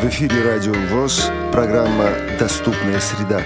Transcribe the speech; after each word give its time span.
В 0.00 0.04
эфире 0.06 0.42
Радио 0.42 0.72
ВОЗ, 0.72 1.30
программа 1.52 2.08
«Доступная 2.38 3.00
среда». 3.00 3.42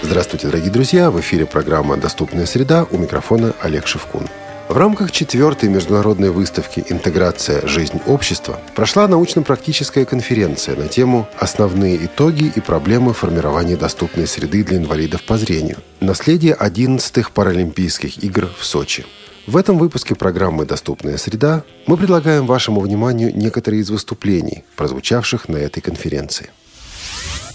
Здравствуйте, 0.00 0.46
дорогие 0.46 0.70
друзья! 0.70 1.10
В 1.10 1.20
эфире 1.20 1.44
программа 1.44 1.98
«Доступная 1.98 2.46
среда» 2.46 2.86
у 2.90 2.96
микрофона 2.96 3.52
Олег 3.60 3.86
Шевкун. 3.86 4.26
В 4.70 4.76
рамках 4.78 5.12
четвертой 5.12 5.68
международной 5.68 6.30
выставки 6.30 6.82
«Интеграция. 6.88 7.66
Жизнь 7.66 8.00
общества» 8.06 8.58
прошла 8.74 9.06
научно-практическая 9.06 10.06
конференция 10.06 10.76
на 10.76 10.88
тему 10.88 11.28
«Основные 11.38 12.06
итоги 12.06 12.50
и 12.56 12.60
проблемы 12.60 13.12
формирования 13.12 13.76
доступной 13.76 14.26
среды 14.26 14.64
для 14.64 14.78
инвалидов 14.78 15.24
по 15.24 15.36
зрению. 15.36 15.76
Наследие 16.00 16.56
11-х 16.58 17.32
Паралимпийских 17.34 18.24
игр 18.24 18.48
в 18.58 18.64
Сочи». 18.64 19.04
В 19.48 19.56
этом 19.56 19.78
выпуске 19.78 20.14
программы 20.14 20.66
«Доступная 20.66 21.16
среда» 21.16 21.64
мы 21.86 21.96
предлагаем 21.96 22.44
вашему 22.44 22.80
вниманию 22.80 23.34
некоторые 23.34 23.80
из 23.80 23.88
выступлений, 23.88 24.64
прозвучавших 24.76 25.48
на 25.48 25.56
этой 25.56 25.80
конференции. 25.80 26.50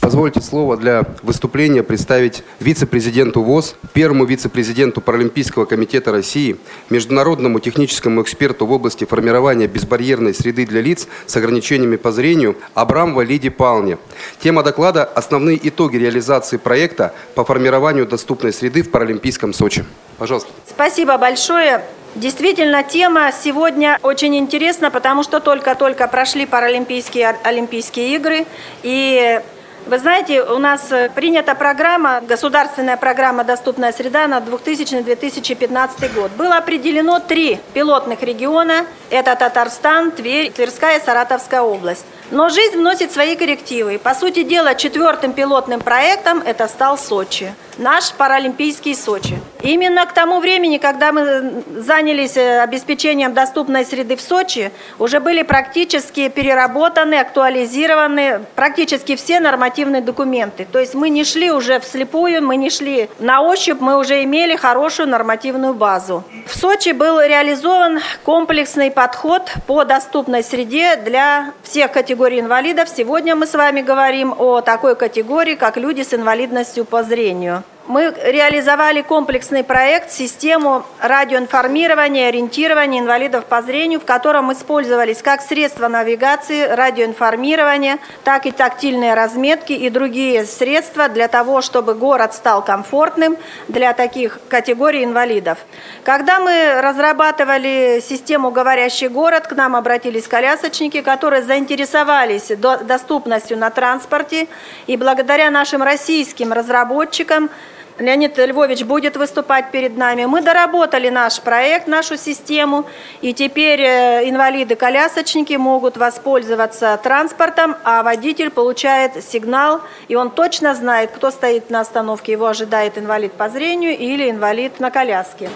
Позвольте 0.04 0.41
слово 0.41 0.76
для 0.76 1.05
выступления 1.22 1.82
представить 1.82 2.44
вице-президенту 2.59 3.41
ВОЗ, 3.41 3.76
первому 3.94 4.26
вице-президенту 4.26 4.99
Паралимпийского 4.99 5.63
комитета 5.63 6.12
России, 6.12 6.58
международному 6.90 7.62
техническому 7.62 8.22
эксперту 8.22 8.66
в 8.66 8.72
области 8.73 9.05
формирования 9.05 9.66
безбарьерной 9.68 10.34
среды 10.34 10.66
для 10.66 10.82
лиц 10.82 11.08
с 11.26 11.38
ограничениями 11.38 11.96
по 11.96 12.12
зрению 12.12 12.58
Абрамова 12.73 13.22
Лиди 13.22 13.48
Палне. 13.48 13.98
Тема 14.41 14.62
доклада– 14.62 15.04
основные 15.16 15.58
итоги 15.68 15.96
реализации 15.96 16.58
проекта 16.58 17.13
по 17.34 17.46
формированию 17.46 18.05
доступной 18.05 18.52
среды 18.52 18.84
в 18.84 18.91
Паралимпийском 18.91 19.54
Сочи. 19.54 19.85
Пожалуйста. 20.18 20.49
Спасибо 20.68 21.18
большое. 21.18 21.82
Действительно, 22.16 22.84
тема 22.84 23.32
сегодня 23.32 23.98
очень 24.04 24.35
интересна, 24.35 24.91
потому 24.91 25.24
что 25.24 25.40
только-только 25.40 26.08
прошли 26.08 26.46
Паралимпийские 26.46 27.35
Олимпийские 27.41 28.16
игры, 28.16 28.46
и 28.84 29.41
вы 29.85 29.99
знаете, 29.99 30.41
у 30.41 30.59
нас 30.59 30.91
э, 30.91 31.09
принята 31.13 31.55
программа, 31.55 32.21
государственная 32.21 32.95
программа 32.95 33.43
«Доступная 33.43 33.91
среда» 33.91 34.27
на 34.27 34.40
2000-2015 34.40 36.13
год. 36.13 36.31
Было 36.31 36.57
определено 36.57 37.20
три 37.20 37.59
пилотных 37.73 38.21
региона. 38.23 38.85
Это 39.09 39.35
Татарстан, 39.35 40.12
Тверь, 40.12 40.51
Тверская 40.51 40.99
и 40.99 41.03
Саратовская 41.03 41.62
область. 41.62 42.05
Но 42.32 42.49
жизнь 42.49 42.77
вносит 42.77 43.12
свои 43.12 43.35
коррективы. 43.35 43.99
По 43.99 44.13
сути 44.13 44.43
дела, 44.43 44.76
четвертым 44.76 45.34
пилотным 45.34 45.82
проектом 45.82 46.41
это 46.46 46.68
стал 46.68 46.98
Сочи 46.98 47.54
наш 47.77 48.12
паралимпийский 48.13 48.96
Сочи. 48.96 49.40
Именно 49.62 50.05
к 50.05 50.13
тому 50.13 50.40
времени, 50.40 50.77
когда 50.77 51.12
мы 51.12 51.63
занялись 51.77 52.35
э, 52.35 52.62
обеспечением 52.62 53.34
доступной 53.34 53.85
среды 53.85 54.15
в 54.15 54.21
Сочи, 54.21 54.71
уже 54.99 55.20
были 55.20 55.43
практически 55.43 56.27
переработаны, 56.30 57.15
актуализированы 57.15 58.41
практически 58.55 59.15
все 59.15 59.40
нормативные 59.40 60.02
документы. 60.02 60.68
То 60.70 60.80
есть 60.80 60.93
мы 60.93 61.10
не 61.10 61.24
шли 61.24 61.52
уже 61.52 61.80
вслепую, 61.80 62.43
мы 62.43 62.58
не 62.58 62.70
шли 62.70 63.10
на 63.20 63.41
ощупь, 63.41 63.80
мы 63.80 63.98
уже 63.98 64.24
имели 64.24 64.56
хорошую 64.56 65.08
нормативную 65.08 65.74
базу. 65.74 66.24
В 66.46 66.58
Сочи 66.58 66.90
был 66.90 67.22
реализован 67.22 68.02
комплексный 68.24 68.91
подход 68.91 69.52
по 69.66 69.85
доступной 69.85 70.44
среде 70.44 70.97
для 70.97 71.53
всех 71.63 71.91
категорий 71.91 72.13
инвалидов. 72.31 72.90
Сегодня 72.90 73.35
мы 73.35 73.46
с 73.46 73.53
вами 73.53 73.81
говорим 73.81 74.34
о 74.38 74.62
такой 74.62 74.96
категории, 74.96 75.56
как 75.56 75.78
люди 75.78 76.02
с 76.02 76.13
инвалидностью 76.13 76.85
по 76.85 77.03
зрению. 77.03 77.63
Мы 77.85 78.16
реализовали 78.23 79.01
комплексный 79.01 79.62
проект 79.62 80.09
«Систему 80.09 80.85
радиоинформирования 81.01 82.28
и 82.28 82.29
ориентирования 82.29 83.01
инвалидов 83.01 83.44
по 83.44 83.62
зрению», 83.62 84.00
в 84.00 84.06
котором 84.06 84.53
использовались 84.53 85.22
как 85.22 85.41
средства 85.41 85.90
навигации, 85.90 86.66
радиоинформирования, 86.66 88.00
так 88.23 88.45
и 88.45 88.51
тактильные 88.51 89.16
разметки 89.16 89.73
и 89.73 89.90
другие 89.90 90.45
средства 90.45 91.09
для 91.09 91.28
того, 91.28 91.62
чтобы 91.62 91.94
город 91.94 92.34
стал 92.34 92.63
комфортным 92.63 93.35
для 93.68 93.91
таких 93.91 94.40
категорий 94.47 95.03
инвалидов. 95.03 95.58
Когда 96.06 96.40
мы 96.40 96.79
разрабатывали 96.81 98.02
систему 98.02 98.52
«Говорящий 98.52 99.09
город», 99.09 99.47
к 99.47 99.52
нам 99.52 99.75
обратились 99.75 100.29
колясочники, 100.29 101.02
которые 101.02 101.44
заинтересовались 101.44 102.50
доступностью 102.58 103.58
на 103.58 103.69
транспорте, 103.72 104.47
и 104.88 104.96
благодаря 104.96 105.50
нашим 105.52 105.84
российским 105.84 106.53
разработчикам– 106.53 107.50
Леонид 108.00 108.38
Львович 108.38 108.84
будет 108.84 109.18
выступать 109.18 109.72
перед 109.72 109.98
нами. 109.98 110.26
Мы 110.26 110.42
доработали 110.42 111.09
наш 111.09 111.40
проект, 111.42 111.88
нашу 111.88 112.18
систему, 112.18 112.86
и 113.22 113.34
теперь 113.34 113.81
э, 113.81 114.30
инвалиды-колясочники 114.30 115.54
могут 115.54 115.98
воспользоваться 115.98 117.00
транспортом, 117.02 117.76
а 117.84 118.02
водитель 118.02 118.50
получает 118.50 119.24
сигнал, 119.24 119.82
и 120.08 120.16
он 120.16 120.32
точно 120.32 120.74
знает, 120.74 121.12
кто 121.12 121.30
стоит 121.30 121.70
на 121.70 121.82
остановке, 121.82 122.32
его 122.32 122.48
ожидает 122.48 122.98
инвалид 122.98 123.34
по 123.34 123.50
зрению 123.50 123.98
или 123.98 124.30
инвалид 124.30 124.80
на 124.80 124.90
коляске. 124.90 125.50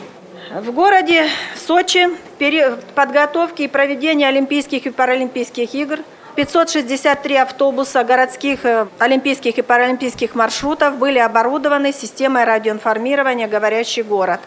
В 0.54 0.72
городе 0.72 1.28
Сочи 1.56 2.08
подготовки 2.96 3.64
и 3.64 3.68
проведения 3.68 4.28
Олимпийских 4.28 4.86
и 4.86 4.92
Паралимпийских 4.92 5.74
игр– 5.74 6.00
563 6.38 7.36
автобуса 7.36 8.04
городских, 8.04 8.64
э, 8.64 8.86
олимпийских 9.00 9.58
и 9.58 9.64
паралимпийских 9.64 10.36
маршрутов 10.36 10.98
были 10.98 11.18
оборудованы 11.18 11.92
системой 11.92 12.44
радиоинформирования 12.44 13.48
«Говорящий 13.48 14.04
город». 14.04 14.40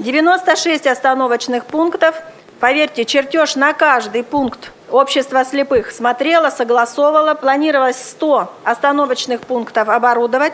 96 0.00 0.86
остановочных 0.86 1.64
пунктов, 1.64 2.14
поверьте, 2.60 3.06
чертеж 3.06 3.56
на 3.56 3.72
каждый 3.72 4.22
пункт 4.22 4.70
Общество 4.90 5.44
слепых 5.44 5.92
смотрело, 5.92 6.50
согласовало, 6.50 7.34
планировалось 7.34 7.96
100 7.96 8.52
остановочных 8.64 9.40
пунктов 9.42 9.88
оборудовать. 9.88 10.52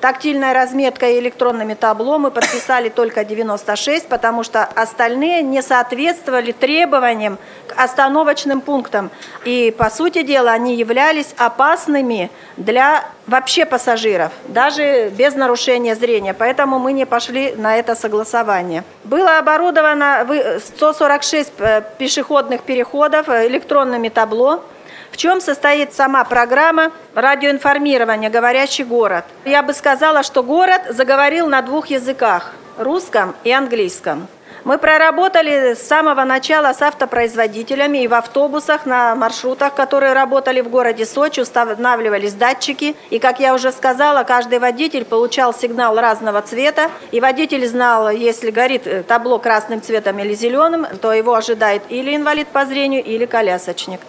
Тактильная 0.00 0.54
разметка 0.54 1.08
и 1.08 1.18
электронными 1.18 1.74
табло 1.74 2.18
мы 2.18 2.30
подписали 2.30 2.88
только 2.88 3.24
96, 3.24 4.08
потому 4.08 4.42
что 4.42 4.64
остальные 4.64 5.42
не 5.42 5.62
соответствовали 5.62 6.52
требованиям 6.52 7.38
к 7.66 7.74
остановочным 7.76 8.60
пунктам. 8.60 9.10
И, 9.44 9.74
по 9.76 9.90
сути 9.90 10.22
дела, 10.22 10.52
они 10.52 10.76
являлись 10.76 11.34
опасными 11.36 12.30
для 12.56 13.04
вообще 13.26 13.66
пассажиров, 13.66 14.32
даже 14.46 15.10
без 15.10 15.34
нарушения 15.34 15.94
зрения. 15.94 16.32
Поэтому 16.32 16.78
мы 16.78 16.92
не 16.92 17.04
пошли 17.04 17.54
на 17.56 17.76
это 17.76 17.94
согласование. 17.94 18.84
Было 19.04 19.38
оборудовано 19.38 20.26
146 20.64 21.52
э, 21.58 21.82
пешеходных 21.98 22.62
переходов, 22.62 23.28
электронных 23.28 23.58
электронными 23.58 24.08
табло, 24.08 24.62
в 25.10 25.16
чем 25.16 25.40
состоит 25.40 25.94
сама 25.94 26.24
программа 26.24 26.92
радиоинформирования 27.14 28.30
«Говорящий 28.30 28.84
город». 28.84 29.24
Я 29.44 29.62
бы 29.62 29.72
сказала, 29.72 30.22
что 30.22 30.42
город 30.42 30.82
заговорил 30.90 31.46
на 31.46 31.62
двух 31.62 31.88
языках– 31.88 32.52
русском 32.78 33.34
и 33.44 33.52
английском. 33.52 34.28
Мы 34.64 34.76
проработали 34.76 35.74
с 35.74 35.86
самого 35.86 36.24
начала 36.24 36.74
с 36.74 36.82
автопроизводителями 36.82 38.02
и 38.02 38.08
в 38.08 38.12
автобусах 38.12 38.86
на 38.86 39.14
маршрутах, 39.14 39.74
которые 39.74 40.12
работали 40.12 40.60
в 40.60 40.68
городе 40.68 41.06
Сочи, 41.06 41.40
устанавливались 41.40 42.34
датчики. 42.34 42.94
И, 43.08 43.18
как 43.18 43.40
я 43.40 43.54
уже 43.54 43.72
сказала, 43.72 44.24
каждый 44.24 44.58
водитель 44.58 45.04
получал 45.04 45.54
сигнал 45.54 45.98
разного 45.98 46.42
цвета. 46.42 46.90
И 47.12 47.20
водитель 47.20 47.66
знал, 47.66 48.10
если 48.10 48.50
горит 48.50 48.86
э, 48.86 49.02
табло 49.04 49.38
красным 49.38 49.80
цветом 49.80 50.18
или 50.18 50.34
зеленым, 50.34 50.86
то 51.00 51.14
его 51.14 51.34
ожидает 51.34 51.82
или 51.88 52.14
инвалид 52.14 52.48
по 52.48 52.66
зрению, 52.66 53.02
или 53.02 53.24
колясочник. 53.24 54.00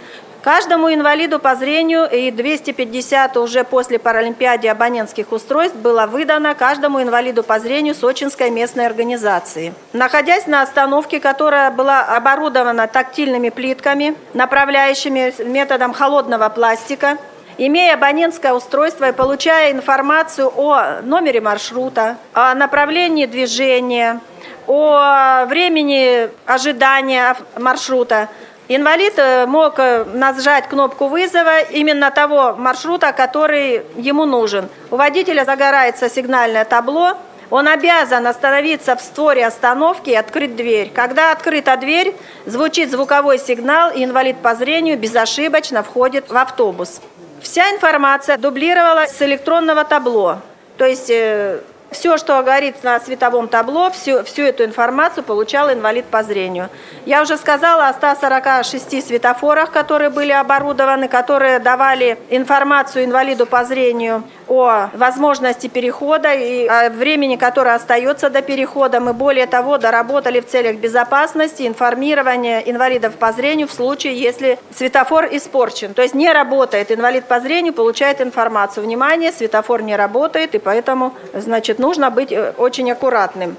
Каждому 0.41 0.94
инвалиду 0.94 1.38
по 1.38 1.55
зрению 1.55 2.09
и 2.09 2.31
250 2.31 3.35
уже 3.35 3.66
после 3.66 4.00
Паралимпиады 4.00 4.69
абонентских 4.69 5.33
устройств 5.33 5.75
было 5.75 6.05
выдано 6.05 6.55
каждому 6.55 7.01
инвалиду 7.01 7.44
по 7.44 7.59
зрению 7.59 7.94
Сочинской 7.94 8.50
местной 8.50 8.85
организации. 8.85 9.73
Находясь 9.91 10.47
на 10.47 10.61
остановке, 10.61 11.19
которая 11.19 11.72
была 11.72 12.03
оборудована 12.03 12.88
тактильными 12.88 13.50
плитками, 13.50 14.16
направляющими 14.33 15.33
методом 15.44 15.91
холодного 15.91 16.47
пластика, 16.47 17.18
имея 17.57 17.95
абонентское 17.95 18.53
устройство 18.53 19.09
и 19.09 19.12
получая 19.12 19.74
информацию 19.74 20.50
о 20.56 21.01
номере 21.01 21.41
маршрута, 21.41 22.15
о 22.33 22.56
направлении 22.56 23.25
движения, 23.25 24.21
о 24.68 25.45
времени 25.45 26.30
ожидания 26.45 27.36
маршрута, 27.57 28.30
Инвалид 28.71 29.18
э, 29.18 29.48
мог 29.48 29.80
э, 29.80 30.04
нажать 30.04 30.68
кнопку 30.68 31.07
вызова 31.07 31.60
именно 31.60 32.12
того 32.12 32.54
маршрута, 32.56 33.12
который 33.13 33.81
ему 33.95 34.25
нужен. 34.25 34.69
У 34.92 34.95
водителя 34.95 35.44
загорается 35.44 36.07
сигнальное 36.07 36.66
табло, 36.66 37.18
он 37.50 37.68
обязан 37.68 38.27
остановиться 38.27 38.95
в 38.95 39.01
створе 39.01 39.48
остановки 39.48 40.12
и 40.12 40.16
открыть 40.16 40.56
дверь. 40.56 40.92
Когда 40.94 41.31
открыта 41.31 41.77
дверь, 41.77 42.16
звучит 42.45 42.92
звуковой 42.92 43.39
сигнал, 43.39 43.92
и 43.92 44.04
инвалид 44.04 44.38
по 44.38 44.54
зрению 44.54 45.00
безошибочно 45.00 45.81
входит 45.81 46.30
в 46.30 46.38
автобус. 46.38 47.01
Вся 47.42 47.72
информация 47.72 48.38
дублировалась 48.38 49.18
с 49.18 49.22
электронного 49.24 49.83
табло. 49.83 50.42
То 50.77 50.86
есть 50.86 51.10
э, 51.10 51.62
все, 51.91 52.18
что 52.18 52.41
говорит 52.41 52.83
на 52.83 53.00
световом 53.00 53.47
табло, 53.47 53.89
всю, 53.89 54.24
всю 54.24 54.44
эту 54.44 54.63
информацию 54.63 55.24
получал 55.24 55.71
инвалид 55.71 56.06
по 56.06 56.24
зрению. 56.24 56.69
Я 57.06 57.21
уже 57.21 57.38
сказала 57.38 57.88
о 57.88 57.94
146 57.94 59.07
светофорах, 59.07 59.71
которые 59.71 60.09
были 60.09 60.31
оборудованы, 60.31 61.07
которые 61.07 61.59
давали 61.59 62.18
информацию 62.30 63.06
инвалиду 63.06 63.45
по 63.45 63.63
зрению 63.63 64.24
о 64.50 64.90
возможности 64.94 65.68
перехода 65.68 66.34
и 66.34 66.68
о 66.68 66.90
времени, 66.90 67.36
которое 67.36 67.75
остается 67.75 68.30
до 68.30 68.42
перехода. 68.42 69.00
Мы 69.00 69.13
более 69.13 69.46
того 69.46 69.78
доработали 69.78 70.40
в 70.40 70.48
целях 70.48 70.78
безопасности 70.78 71.68
информирования 71.68 72.60
инвалидов 72.60 73.13
по 73.16 73.31
зрению 73.31 73.68
в 73.68 73.74
случае, 73.74 74.19
если 74.19 74.60
светофор 74.72 75.28
испорчен. 75.31 75.94
То 75.94 76.01
есть 76.01 76.16
не 76.16 76.31
работает, 76.31 76.92
инвалид 76.92 77.25
по 77.25 77.40
зрению 77.40 77.74
получает 77.74 78.22
информацию. 78.22 78.84
Внимание, 78.84 79.31
светофор 79.31 79.81
не 79.81 79.96
работает, 79.96 80.56
и 80.56 80.60
поэтому 80.60 81.13
значит, 81.34 81.80
нужно 81.80 82.10
быть 82.10 82.31
э, 82.31 82.54
очень 82.57 82.92
аккуратным. 82.92 83.56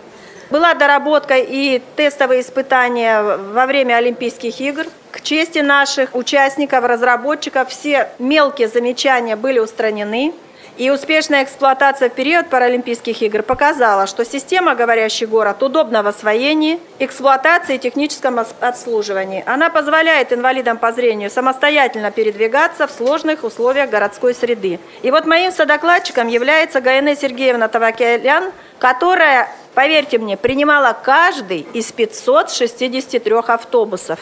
Была 0.50 0.74
доработка 0.74 1.36
и 1.36 1.80
тестовые 1.94 2.40
испытания 2.40 3.22
во 3.22 3.66
время 3.66 3.94
Олимпийских 3.94 4.60
игр. 4.60 4.84
К 5.12 5.20
чести 5.20 5.60
наших 5.60 6.16
участников, 6.16 6.84
разработчиков, 6.84 7.68
все 7.68 8.08
мелкие 8.18 8.66
замечания 8.66 9.36
были 9.36 9.60
устранены. 9.60 10.34
И 10.76 10.90
успешная 10.90 11.44
эксплуатация 11.44 12.08
в 12.08 12.14
период 12.14 12.48
Паралимпийских 12.48 13.20
игр 13.22 13.42
показала, 13.42 14.06
что 14.06 14.24
система 14.24 14.74
«Говорящий 14.74 15.26
город» 15.26 15.62
удобна 15.62 16.02
в 16.02 16.06
освоении, 16.06 16.80
эксплуатации 16.98 17.74
и 17.74 17.78
техническом 17.78 18.38
обслуживании. 18.60 19.42
Она 19.46 19.68
позволяет 19.68 20.32
инвалидам 20.32 20.78
по 20.78 20.92
зрению 20.92 21.30
самостоятельно 21.30 22.10
передвигаться 22.10 22.86
в 22.86 22.90
сложных 22.90 23.44
условиях 23.44 23.90
городской 23.90 24.34
среды. 24.34 24.80
И 25.02 25.10
вот 25.10 25.26
моим 25.26 25.52
содокладчиком 25.52 26.28
является 26.28 26.80
Гаине 26.80 27.14
Сергеевна 27.14 27.68
Тавакелян, 27.68 28.50
которая, 28.78 29.48
поверьте 29.74 30.18
мне, 30.18 30.36
принимала 30.36 30.96
каждый 31.00 31.66
из 31.74 31.92
563 31.92 33.34
автобусов. 33.46 34.18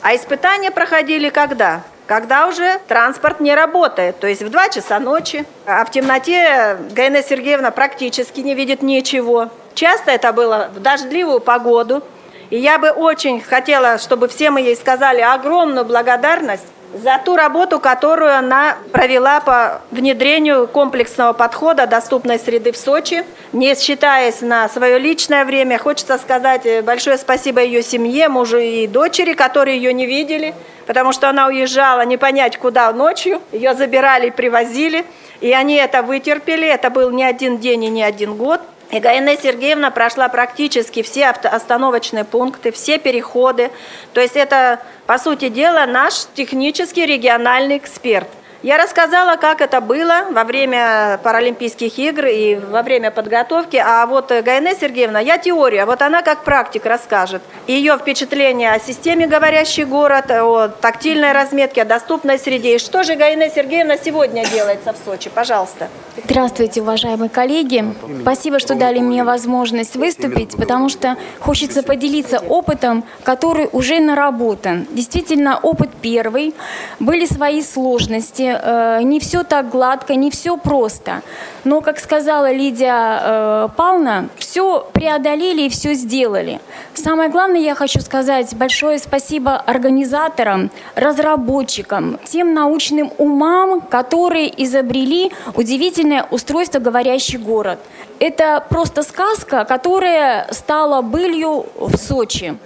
А 0.00 0.14
испытания 0.14 0.70
проходили 0.70 1.28
когда? 1.28 1.82
Когда 2.08 2.46
уже 2.46 2.80
транспорт 2.88 3.38
не 3.38 3.54
работает, 3.54 4.18
то 4.18 4.26
есть 4.26 4.42
в 4.42 4.48
2 4.48 4.70
часа 4.70 4.98
ночи, 4.98 5.44
а 5.66 5.84
в 5.84 5.90
темноте 5.90 6.78
Гаина 6.92 7.22
Сергеевна 7.22 7.70
практически 7.70 8.40
не 8.40 8.54
видит 8.54 8.82
ничего. 8.82 9.50
Часто 9.74 10.10
это 10.10 10.32
было 10.32 10.70
в 10.74 10.80
дождливую 10.80 11.40
погоду, 11.40 12.02
и 12.48 12.58
я 12.58 12.78
бы 12.78 12.88
очень 12.88 13.42
хотела, 13.42 13.98
чтобы 13.98 14.26
все 14.28 14.50
мы 14.50 14.62
ей 14.62 14.74
сказали 14.74 15.20
огромную 15.20 15.84
благодарность 15.84 16.64
за 16.94 17.20
ту 17.22 17.36
работу, 17.36 17.78
которую 17.78 18.34
она 18.34 18.78
провела 18.90 19.40
по 19.40 19.82
внедрению 19.90 20.66
комплексного 20.66 21.34
подхода 21.34 21.86
доступной 21.86 22.38
среды 22.38 22.72
в 22.72 22.78
Сочи, 22.78 23.22
не 23.52 23.74
считаясь 23.74 24.40
на 24.40 24.70
свое 24.70 24.98
личное 24.98 25.44
время. 25.44 25.78
Хочется 25.78 26.16
сказать 26.16 26.62
большое 26.84 27.18
спасибо 27.18 27.62
ее 27.62 27.82
семье, 27.82 28.30
мужу 28.30 28.56
и 28.56 28.86
дочери, 28.86 29.34
которые 29.34 29.76
ее 29.76 29.92
не 29.92 30.06
видели, 30.06 30.54
потому 30.88 31.12
что 31.12 31.28
она 31.28 31.48
уезжала 31.48 32.00
не 32.06 32.16
понять 32.16 32.56
куда 32.56 32.90
ночью, 32.94 33.42
ее 33.52 33.74
забирали 33.74 34.30
привозили, 34.30 35.04
и 35.42 35.52
они 35.52 35.74
это 35.74 36.02
вытерпели, 36.02 36.66
это 36.66 36.88
был 36.88 37.10
не 37.10 37.24
один 37.24 37.58
день 37.58 37.84
и 37.84 37.88
не 37.90 38.02
один 38.02 38.36
год. 38.36 38.62
И 38.90 38.98
Гаина 38.98 39.36
Сергеевна 39.36 39.90
прошла 39.90 40.28
практически 40.28 41.02
все 41.02 41.26
остановочные 41.26 42.24
пункты, 42.24 42.72
все 42.72 42.96
переходы. 42.96 43.70
То 44.14 44.22
есть 44.22 44.34
это, 44.34 44.80
по 45.06 45.18
сути 45.18 45.50
дела, 45.50 45.84
наш 45.84 46.24
технический 46.34 47.04
региональный 47.04 47.76
эксперт. 47.76 48.28
Я 48.60 48.76
рассказала, 48.76 49.36
как 49.36 49.60
это 49.60 49.80
было 49.80 50.24
во 50.32 50.42
время 50.42 51.20
Паралимпийских 51.22 51.96
игр 51.96 52.26
и 52.26 52.56
во 52.56 52.82
время 52.82 53.12
подготовки. 53.12 53.76
А 53.76 54.04
вот 54.06 54.32
Гайне 54.32 54.74
Сергеевна, 54.74 55.20
я 55.20 55.38
теория, 55.38 55.86
вот 55.86 56.02
она 56.02 56.22
как 56.22 56.42
практик 56.42 56.84
расскажет. 56.84 57.40
Ее 57.68 57.96
впечатление 57.96 58.72
о 58.72 58.80
системе 58.80 59.28
«Говорящий 59.28 59.84
город», 59.84 60.32
о 60.32 60.66
тактильной 60.66 61.30
разметке, 61.30 61.82
о 61.82 61.84
доступной 61.84 62.36
среде. 62.36 62.74
И 62.74 62.78
что 62.80 63.04
же 63.04 63.14
Гайне 63.14 63.48
Сергеевна 63.48 63.96
сегодня 63.96 64.44
делается 64.44 64.92
в 64.92 64.96
Сочи? 65.04 65.30
Пожалуйста. 65.30 65.86
Здравствуйте, 66.24 66.82
уважаемые 66.82 67.28
коллеги. 67.28 67.94
Спасибо, 68.22 68.58
что 68.58 68.74
дали 68.74 68.98
мне 68.98 69.22
возможность 69.22 69.94
выступить, 69.94 70.56
потому 70.56 70.88
что 70.88 71.16
хочется 71.38 71.84
поделиться 71.84 72.40
опытом, 72.40 73.04
который 73.22 73.68
уже 73.70 74.00
наработан. 74.00 74.88
Действительно, 74.90 75.60
опыт 75.62 75.90
первый. 76.02 76.56
Были 76.98 77.24
свои 77.24 77.62
сложности, 77.62 78.47
э, 78.52 79.02
не 79.02 79.20
все 79.20 79.42
так 79.42 79.68
гладко, 79.68 80.14
не 80.14 80.30
все 80.30 80.56
просто. 80.56 81.22
Но, 81.64 81.80
как 81.80 81.98
сказала 81.98 82.50
Лидия 82.52 83.20
э, 83.20 83.68
Павловна, 83.76 84.28
все 84.36 84.86
преодолели 84.92 85.62
и 85.62 85.68
все 85.68 85.94
сделали. 85.94 86.60
Самое 86.94 87.30
главное, 87.30 87.60
я 87.60 87.74
хочу 87.74 88.00
сказать 88.00 88.54
большое 88.56 88.98
спасибо 88.98 89.56
организаторам, 89.56 90.70
разработчикам, 90.94 92.18
тем 92.24 92.54
научным 92.54 93.12
умам, 93.18 93.80
которые 93.80 94.50
изобрели 94.64 95.32
удивительное 95.54 96.26
устройство 96.30 96.78
«Говорящий 96.78 97.38
город». 97.38 97.78
Это 98.18 98.64
просто 98.68 99.02
сказка, 99.02 99.64
которая 99.64 100.48
стала 100.52 101.02
былью 101.02 101.66
в 101.76 101.96
Сочи. 101.96 102.56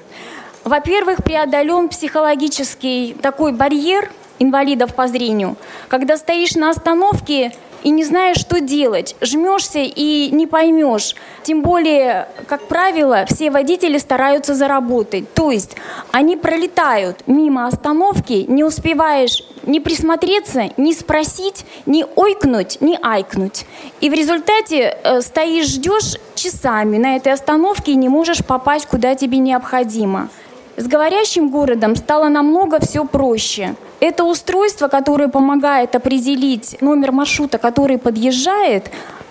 Во-первых, 0.65 1.25
преодолен 1.25 1.89
психологический 1.89 3.15
такой 3.21 3.53
барьер– 3.53 4.11
инвалидов 4.43 4.95
по 4.95 5.07
зрению, 5.09 5.57
когда 5.89 6.17
стоишь 6.17 6.55
на 6.55 6.71
остановке 6.71 7.53
и 7.83 7.91
не 7.91 8.05
знаешь, 8.05 8.37
что 8.39 8.61
делать. 8.61 9.17
Жмешься 9.21 9.81
и 9.81 10.31
не 10.31 10.47
поймешь. 10.47 11.15
Тем 11.43 11.63
более, 11.63 12.29
как 12.47 12.69
правило, 12.69 13.25
все 13.29 13.51
водители 13.51 13.99
стараются 13.99 14.55
заработать. 14.55 15.33
То 15.35 15.51
есть 15.51 15.77
они 16.13 16.37
пролетают 16.37 17.23
мимо 17.27 17.67
остановки, 17.67 18.45
не 18.49 18.65
успеваешь 18.65 19.43
ни 19.65 19.79
присмотреться, 19.79 20.71
ни 20.77 20.93
спросить, 20.93 21.65
ни 21.87 22.05
ойкнуть, 22.17 22.79
ни 22.81 22.99
айкнуть. 23.01 23.67
И 24.01 24.11
в 24.11 24.13
результате 24.13 24.97
э, 25.03 25.21
стоишь, 25.21 25.67
ждешь 25.67 26.17
часами 26.35 26.99
на 26.99 27.17
этой 27.17 27.33
остановке 27.33 27.93
и 27.93 27.97
не 27.97 28.09
можешь 28.09 28.45
попасть, 28.45 28.87
куда 28.87 29.15
тебе 29.15 29.39
необходимо. 29.39 30.29
С 30.77 30.87
говорящим 30.87 31.51
городом 31.51 31.97
стало 31.97 32.29
намного 32.29 32.81
все 32.81 33.05
проще. 33.05 33.75
Это 34.03 34.25
устройство, 34.25 34.89
которое 34.89 35.29
помогает 35.29 35.95
определить 35.95 36.77
номер 36.81 37.13
маршрута, 37.13 37.59
который 37.59 37.99
подъезжает, 37.99 38.91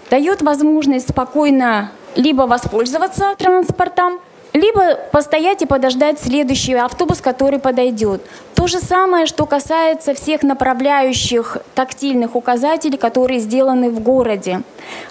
дает 0.09 0.41
возможность 0.41 1.09
спокойно 1.09 1.91
либо 2.15 2.43
воспользоваться 2.43 3.35
транспортом, 3.37 4.21
либо 4.53 4.95
постоять 5.11 5.61
и 5.61 5.65
подождать 5.65 6.21
следующий 6.21 6.73
автобус, 6.75 7.19
который 7.19 7.59
подойдет. 7.59 8.21
То 8.55 8.67
же 8.67 8.79
самое, 8.79 9.25
что 9.25 9.45
касается 9.45 10.13
всех 10.13 10.41
направляющих 10.41 11.57
тактильных 11.75 12.37
указателей, 12.37 12.97
которые 12.97 13.41
сделаны 13.41 13.89
в 13.89 13.99
городе. 13.99 14.61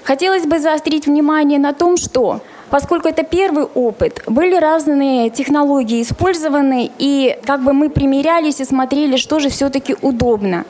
Хотелось 0.04 0.46
бы 0.46 0.58
заострить 0.58 1.04
внимание 1.04 1.58
на 1.58 1.74
том, 1.74 1.98
что 1.98 2.40
Поскольку 2.70 3.08
это 3.08 3.24
первый 3.24 3.64
опыт, 3.64 4.22
были 4.26 4.54
разные 4.54 5.28
технологии 5.30 6.02
использованы, 6.02 6.90
и 6.98 7.36
как 7.44 7.62
бы 7.62 7.72
мы 7.72 7.90
примерялись 7.90 8.60
и 8.60 8.64
смотрели, 8.64 9.16
что 9.16 9.40
же 9.40 9.48
все-таки 9.48 9.96
удобно. 10.00 10.64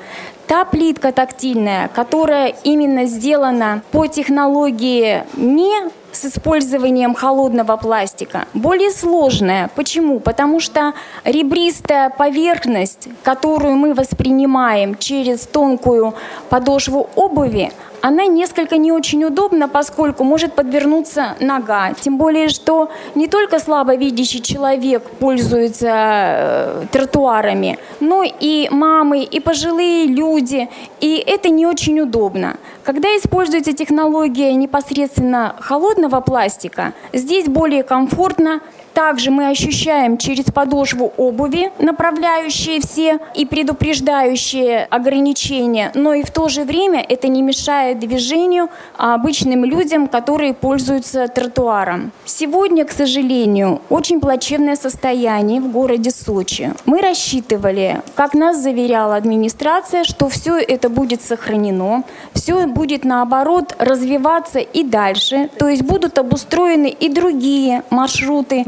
Та 0.47 0.65
плитка 0.65 1.13
тактильная, 1.13 1.89
которая 1.89 2.55
именно 2.65 3.05
сделана 3.05 3.83
по 3.93 4.07
технологии 4.07 5.23
не 5.37 5.91
с 6.13 6.25
использованием 6.25 7.15
холодного 7.15 7.77
пластика 7.77 8.47
более 8.53 8.91
сложная. 8.91 9.71
Почему? 9.77 10.19
Потому 10.19 10.59
что 10.59 10.95
ребристая 11.25 12.11
поверхность, 12.11 13.09
которую 13.23 13.75
мы 13.77 13.95
воспринимаем 13.95 14.97
через 14.97 15.47
тонкую 15.47 16.15
подошву 16.49 17.09
обуви, 17.15 17.73
она 18.03 18.27
несколько 18.27 18.77
не 18.77 18.93
очень 18.93 19.25
удобна, 19.25 19.69
поскольку 19.69 20.25
может 20.25 20.55
подвернуться 20.55 21.37
нога. 21.41 21.93
Тем 21.95 22.17
более, 22.19 22.49
что 22.49 22.91
не 23.15 23.29
только 23.29 23.59
слабовидящий 23.59 24.41
человек 24.41 25.03
пользуется 25.19 25.89
э, 25.91 26.85
тротуарами, 26.93 27.79
но 28.01 28.23
и 28.23 28.69
мамы, 28.71 29.23
и 29.23 29.41
пожилые 29.41 30.07
люди. 30.07 30.69
И 31.01 31.23
это 31.27 31.49
не 31.49 31.67
очень 31.67 32.01
удобно. 32.01 32.57
Когда 32.85 33.09
используется 33.09 33.73
технология 33.73 34.55
непосредственно 34.55 35.55
холодного 35.61 36.21
пластика, 36.21 36.93
здесь 37.13 37.47
более 37.47 37.83
комфортно, 37.83 38.61
Также 38.95 39.31
мы 39.31 39.49
ощущаем 39.49 40.19
через 40.19 40.45
подошву 40.47 41.13
обуви, 41.17 41.71
направляющие 41.79 42.81
все 42.81 43.19
и 43.35 43.47
предупреждающие 43.47 44.85
ограничения, 44.91 45.93
но 45.95 46.15
и 46.15 46.23
в 46.23 46.31
то 46.31 46.49
же 46.49 46.65
время 46.65 47.05
это 47.09 47.29
не 47.29 47.43
мешает 47.43 47.99
движению 47.99 48.69
обычным 48.97 49.65
людям, 49.65 50.09
которые 50.09 50.55
пользуются 50.55 51.29
тротуаром. 51.29 52.13
Сегодня, 52.25 52.85
к 52.85 52.91
сожалению, 52.91 53.81
очень 53.89 54.21
плачевное 54.21 54.77
состояние 54.77 55.61
в 55.61 55.71
городе 55.71 56.11
Сочи. 56.11 56.73
Мы 56.87 57.01
рассчитывали, 57.01 58.03
как 58.15 58.35
нас 58.35 58.59
заверяла 58.59 59.17
администрация, 59.17 60.05
что 60.05 60.29
все 60.29 60.57
это 60.57 60.89
будет 60.89 61.23
сохранено, 61.23 62.05
все 62.35 62.67
будет 62.67 63.05
наоборот 63.05 63.75
развиваться 63.79 64.59
и 64.59 64.83
дальше, 64.83 65.49
то 65.59 65.69
есть 65.69 65.83
будут 65.83 66.19
обустроены 66.19 66.89
и 66.89 67.09
другие 67.09 67.83
маршруты 67.91 68.65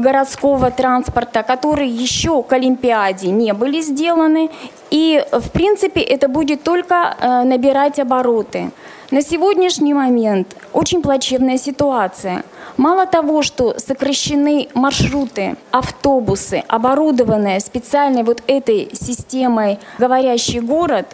транспорта, 0.71 1.43
которые 1.43 1.89
еще 1.89 2.43
к 2.43 2.53
Олимпиаде 2.53 3.29
не 3.31 3.53
были 3.53 3.81
сделаны. 3.81 4.49
И, 4.91 5.23
в 5.31 5.49
принципе, 5.49 6.01
это 6.01 6.27
будет 6.27 6.63
только 6.63 6.95
э, 7.19 7.43
набирать 7.43 7.99
обороты. 7.99 8.71
На 9.11 9.21
сегодняшний 9.21 9.93
момент 9.93 10.55
очень 10.71 11.01
плачевная 11.01 11.57
ситуация. 11.57 12.43
Мало 12.77 13.05
того, 13.05 13.41
что 13.43 13.77
сокращены 13.77 14.69
маршруты, 14.73 15.55
автобусы, 15.71 16.63
оборудованные 16.67 17.59
специальной 17.59 18.23
вот 18.23 18.41
этой 18.47 18.89
системой 18.93 19.79
«Говорящий 19.99 20.59
город», 20.59 21.05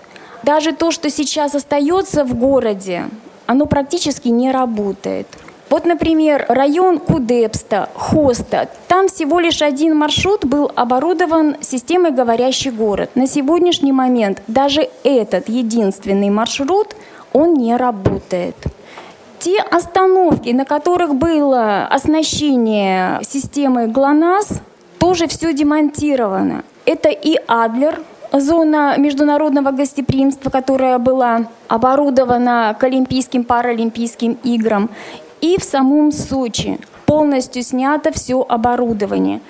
даже 0.43 0.71
то, 0.71 0.91
что 0.91 1.09
сейчас 1.09 1.55
остается 1.55 2.23
в 2.23 2.33
городе, 2.35 3.09
оно 3.45 3.65
практически 3.65 4.29
не 4.29 4.51
работает. 4.51 5.27
Вот, 5.69 5.85
например, 5.85 6.45
район 6.49 6.97
Кудепста, 6.97 7.89
Хоста. 7.93 8.69
Там 8.87 9.07
всего 9.07 9.39
лишь 9.39 9.61
один 9.61 9.95
маршрут 9.95 10.43
был 10.43 10.71
оборудован 10.75 11.57
системой 11.61 12.11
«Говорящий 12.11 12.71
город». 12.71 13.11
На 13.13 13.27
сегодняшний 13.27 13.91
момент 13.91 14.41
даже 14.47 14.89
этот 15.03 15.47
единственный 15.47 16.31
маршрут, 16.31 16.95
он 17.33 17.53
не 17.53 17.75
работает. 17.75 18.55
Те 19.37 19.59
остановки, 19.61 20.49
на 20.49 20.65
которых 20.65 21.13
было 21.15 21.85
оснащение 21.85 23.19
системой 23.23 23.87
ГЛОНАСС, 23.87 24.61
тоже 24.97 25.27
все 25.27 25.53
демонтировано. 25.53 26.63
Это 26.85 27.09
и 27.09 27.37
Адлер, 27.47 28.01
зона 28.33 28.95
международного 28.97 29.71
гостеприимства, 29.71 30.49
которая 30.49 30.97
была 30.97 31.45
оборудована 31.67 32.75
к 32.77 32.83
Олимпийским, 32.83 33.43
Паралимпийским 33.43 34.37
играм, 34.43 34.89
и 35.41 35.59
в 35.59 35.63
самом 35.63 36.11
Сочи 36.11 36.79
полностью 37.05 37.63
снято 37.63 38.11
все 38.11 38.45
оборудование. 38.47 39.41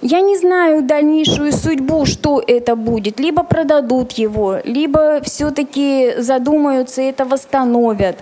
Я 0.00 0.20
не 0.20 0.36
знаю 0.36 0.82
дальнейшую 0.82 1.52
судьбу, 1.52 2.06
что 2.06 2.40
это 2.46 2.76
будет. 2.76 3.18
Либо 3.18 3.42
продадут 3.42 4.12
его, 4.12 4.58
либо 4.62 5.20
все-таки 5.24 6.14
задумаются 6.18 7.02
и 7.02 7.06
это 7.06 7.24
восстановят. 7.24 8.18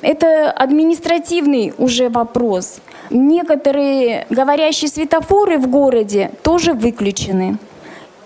Это 0.00 0.52
административный 0.52 1.74
уже 1.76 2.08
вопрос. 2.08 2.78
Некоторые 3.10 4.26
говорящие 4.30 4.88
светофоры 4.88 5.58
в 5.58 5.66
городе 5.68 6.30
тоже 6.44 6.72
выключены. 6.72 7.58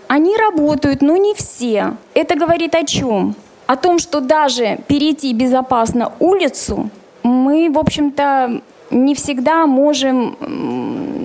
Они 0.07 0.37
работают, 0.37 1.01
но 1.01 1.17
не 1.17 1.33
все. 1.33 1.97
Это 2.13 2.37
говорит 2.37 2.75
о 2.75 2.85
чем? 2.85 3.35
О 3.67 3.77
том, 3.77 3.99
что 3.99 4.21
даже 4.21 4.81
перейти 4.87 5.33
безопасно 5.33 6.13
улицу 6.19 6.91
мы, 7.23 7.71
в 7.71 7.79
общем-то, 7.79 8.61
не 8.91 9.15
всегда 9.15 9.67
можем 9.67 10.37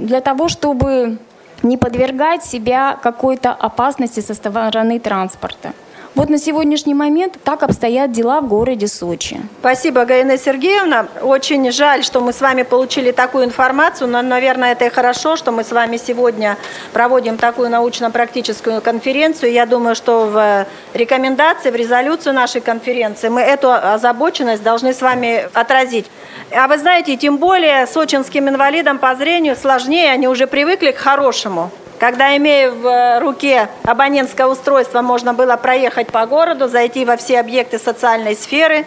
для 0.06 0.22
того, 0.22 0.48
чтобы 0.48 1.18
не 1.64 1.78
подвергать 1.78 2.44
себя 2.44 2.98
какой-то 3.02 3.52
опасности 3.52 4.20
со 4.20 4.34
стороны 4.34 5.00
транспорта. 5.00 5.74
Вот 6.18 6.30
на 6.30 6.40
сегодняшний 6.40 6.96
момент 6.96 7.38
так 7.44 7.62
обстоят 7.62 8.12
дела 8.12 8.42
в 8.42 8.48
городе 8.48 8.88
Сочи. 8.88 9.40
Спасибо, 9.60 10.04
Гаина 10.04 10.40
Сергеевна. 10.40 11.06
Очень 11.22 11.72
жаль, 11.72 12.04
что 12.04 12.22
мы 12.22 12.34
с 12.34 12.42
вами 12.42 12.64
получили 12.64 13.12
такую 13.12 13.46
информацию, 13.46 14.08
но, 14.08 14.24
наверное, 14.24 14.72
это 14.72 14.86
и 14.86 14.90
хорошо, 14.90 15.36
что 15.36 15.52
мы 15.52 15.64
с 15.64 15.72
вами 15.72 15.98
сегодня 15.98 16.58
проводим 16.92 17.38
такую 17.38 17.70
научно-практическую 17.70 18.82
конференцию. 18.82 19.52
Я 19.52 19.68
думаю, 19.68 19.94
что 19.94 20.26
в 20.26 20.66
рекомендации, 20.96 21.70
в 21.70 21.76
резолюцию 21.76 22.34
нашей 22.34 22.62
конференции 22.62 23.30
мы 23.30 23.42
эту 23.42 23.72
озабоченность 23.72 24.64
должны 24.64 24.96
с 24.96 25.04
вами 25.04 25.48
отразить. 25.54 26.08
А 26.52 26.68
вы 26.68 26.80
знаете, 26.80 27.16
тем 27.16 27.38
более 27.38 27.86
сочинским 27.86 28.50
инвалидам 28.50 28.98
по 28.98 29.14
зрению 29.14 29.56
сложнее, 29.56 30.10
они 30.10 30.28
уже 30.28 30.48
привыкли 30.48 30.90
к 30.90 30.98
хорошему. 30.98 31.70
Когда, 32.00 32.38
имея 32.38 32.70
в 32.70 33.20
руке 33.20 33.70
абонентское 33.84 34.46
устройство, 34.46 35.02
можно 35.02 35.34
было 35.34 35.58
проехать 35.58 36.08
по 36.08 36.26
городу, 36.28 36.68
зайти 36.68 37.06
во 37.06 37.18
все 37.18 37.40
объекты 37.40 37.80
социальной 37.80 38.36
сферы 38.36 38.86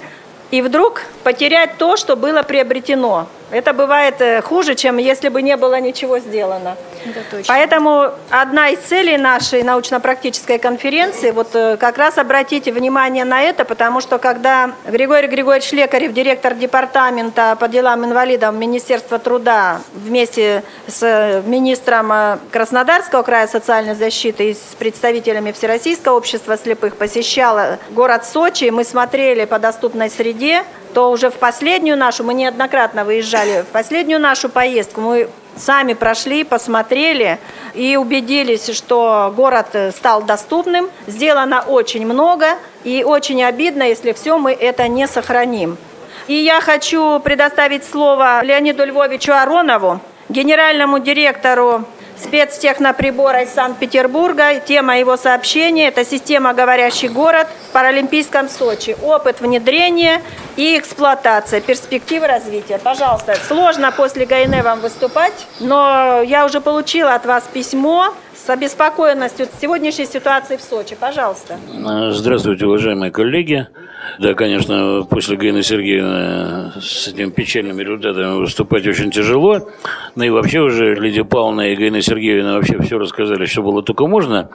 и 0.52 0.62
вдруг 0.62 1.02
потерять 1.24 1.76
то, 1.76 1.96
что 1.96 2.16
было 2.16 2.42
приобретено. 2.42 3.26
Это 3.50 3.72
бывает 3.72 4.20
э, 4.20 4.42
хуже, 4.42 4.76
чем 4.76 4.98
если 4.98 5.28
бы 5.28 5.42
не 5.42 5.56
было 5.56 5.80
ничего 5.80 6.20
сделано. 6.20 6.76
Поэтому 7.46 8.10
одна 8.30 8.68
из 8.68 8.80
целей 8.80 9.16
нашей 9.16 9.62
научно-практической 9.62 10.58
конференции, 10.58 11.30
вот 11.30 11.54
э, 11.54 11.76
как 11.76 11.98
раз 11.98 12.18
обратите 12.18 12.72
внимание 12.72 13.24
на 13.24 13.42
это, 13.42 13.64
потому 13.64 14.00
что 14.00 14.18
когда 14.18 14.72
Григорий 14.86 15.28
Григорьевич 15.28 15.72
Лекарев, 15.72 16.12
директор 16.12 16.54
департамента 16.54 17.56
по 17.58 17.68
делам 17.68 18.04
инвалидов 18.04 18.54
Министерства 18.54 19.18
труда 19.18 19.80
вместе 19.94 20.62
с 20.86 21.02
э, 21.02 21.42
министром 21.46 22.40
Краснодарского 22.50 23.22
края 23.22 23.46
социальной 23.46 23.94
защиты 23.94 24.50
и 24.50 24.54
с 24.54 24.74
представителями 24.78 25.52
Всероссийского 25.52 26.16
общества 26.16 26.56
слепых 26.56 26.96
посещала 26.96 27.78
город 27.90 28.24
Сочи, 28.24 28.70
мы 28.70 28.84
смотрели 28.84 29.44
по 29.44 29.58
доступной 29.58 30.10
среде, 30.10 30.64
то 30.94 31.10
уже 31.10 31.30
в 31.30 31.34
последнюю 31.34 31.96
нашу, 31.96 32.24
мы 32.24 32.34
неоднократно 32.34 33.04
выезжали, 33.04 33.62
в 33.62 33.72
последнюю 33.72 34.20
нашу 34.20 34.48
поездку 34.48 35.00
мы 35.00 35.28
сами 35.56 35.94
прошли, 35.94 36.44
посмотрели 36.44 37.38
и 37.74 37.96
убедились, 37.96 38.74
что 38.74 39.32
город 39.36 39.68
стал 39.96 40.22
доступным. 40.22 40.90
Сделано 41.06 41.62
очень 41.62 42.06
много, 42.06 42.56
и 42.84 43.04
очень 43.04 43.42
обидно, 43.42 43.84
если 43.84 44.12
все 44.12 44.38
мы 44.38 44.52
это 44.52 44.88
не 44.88 45.06
сохраним. 45.06 45.76
И 46.26 46.34
я 46.34 46.60
хочу 46.60 47.18
предоставить 47.20 47.84
слово 47.84 48.42
Леониду 48.44 48.84
Львовичу 48.84 49.32
Аронову, 49.32 50.00
генеральному 50.28 50.98
директору 50.98 51.84
спецтехноприбора 52.20 53.42
из 53.42 53.52
Санкт-Петербурга. 53.54 54.60
Тема 54.60 54.98
его 54.98 55.16
сообщения– 55.16 55.88
это 55.88 56.04
система 56.04 56.52
«Говорящий 56.52 57.08
город» 57.08 57.48
в 57.68 57.72
Паралимпийском 57.72 58.48
Сочи. 58.48 58.96
Опыт 59.02 59.40
внедрения 59.40 60.22
и 60.56 60.78
эксплуатация, 60.78 61.60
перспективы 61.60 62.26
развития. 62.26 62.78
Пожалуйста, 62.78 63.36
сложно 63.48 63.92
после 63.92 64.26
ГАИНЭ 64.26 64.62
вам 64.62 64.80
выступать, 64.80 65.46
но 65.58 66.22
я 66.22 66.44
уже 66.44 66.60
получила 66.60 67.14
от 67.14 67.24
вас 67.24 67.44
письмо 67.52 68.14
с 68.44 68.48
обеспокоенностью 68.48 69.46
сегодняшней 69.60 70.06
ситуации 70.06 70.56
в 70.56 70.62
Сочи. 70.62 70.96
Пожалуйста. 70.98 71.58
Здравствуйте, 72.10 72.66
уважаемые 72.66 73.10
коллеги. 73.10 73.68
Да, 74.18 74.34
конечно, 74.34 75.06
после 75.08 75.36
Галины 75.36 75.62
Сергеевны 75.62 76.72
с 76.80 77.08
этим 77.08 77.32
печальным 77.32 77.78
результатом 77.78 78.38
выступать 78.38 78.86
очень 78.86 79.10
тяжело. 79.10 79.68
Ну 80.16 80.24
и 80.24 80.30
вообще 80.30 80.60
уже 80.60 80.94
Лидия 80.94 81.24
Павловна 81.24 81.72
и 81.72 81.76
Галина 81.76 82.00
Сергеевна 82.00 82.54
вообще 82.54 82.80
все 82.80 82.98
рассказали, 82.98 83.44
что 83.44 83.62
было 83.62 83.82
только 83.82 84.06
можно. 84.06 84.48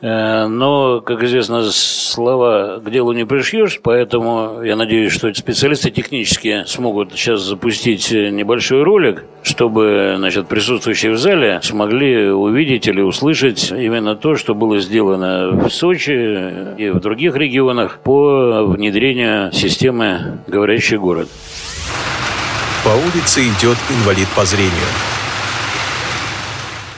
Э, 0.00 0.46
но, 0.46 1.00
как 1.00 1.22
известно, 1.24 1.62
слова 1.64 2.78
к 2.78 2.88
делу 2.90 3.12
не 3.12 3.26
пришьешь, 3.26 3.80
поэтому 3.82 4.62
я 4.62 4.76
надеюсь, 4.76 5.12
что 5.12 5.32
специалисты 5.34 5.90
технические 5.90 6.66
смогут 6.66 7.12
сейчас 7.12 7.40
запустить 7.40 8.12
небольшой 8.12 8.84
ролик, 8.84 9.24
чтобы 9.42 10.14
значит, 10.18 10.46
присутствующие 10.46 11.12
в 11.12 11.18
зале 11.18 11.60
смогли 11.62 12.30
увидеть 12.30 12.86
или 12.86 13.00
услышать 13.00 13.23
именно 13.70 14.16
то, 14.16 14.36
что 14.36 14.54
было 14.54 14.80
сделано 14.80 15.50
в 15.50 15.70
Сочи 15.70 16.76
и 16.78 16.90
в 16.90 17.00
других 17.00 17.36
регионах 17.36 17.98
по 18.00 18.64
внедрению 18.64 19.52
системы 19.52 20.38
«Говорящий 20.46 20.96
город». 20.96 21.28
По 22.84 22.90
улице 22.90 23.42
идет 23.42 23.78
инвалид 23.88 24.28
по 24.36 24.44
зрению. 24.44 24.72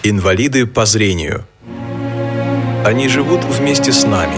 Инвалиды 0.02 0.66
по 0.66 0.84
зрению. 0.84 1.44
Они 2.84 3.08
живут 3.08 3.44
вместе 3.44 3.92
с 3.92 4.04
нами. 4.04 4.36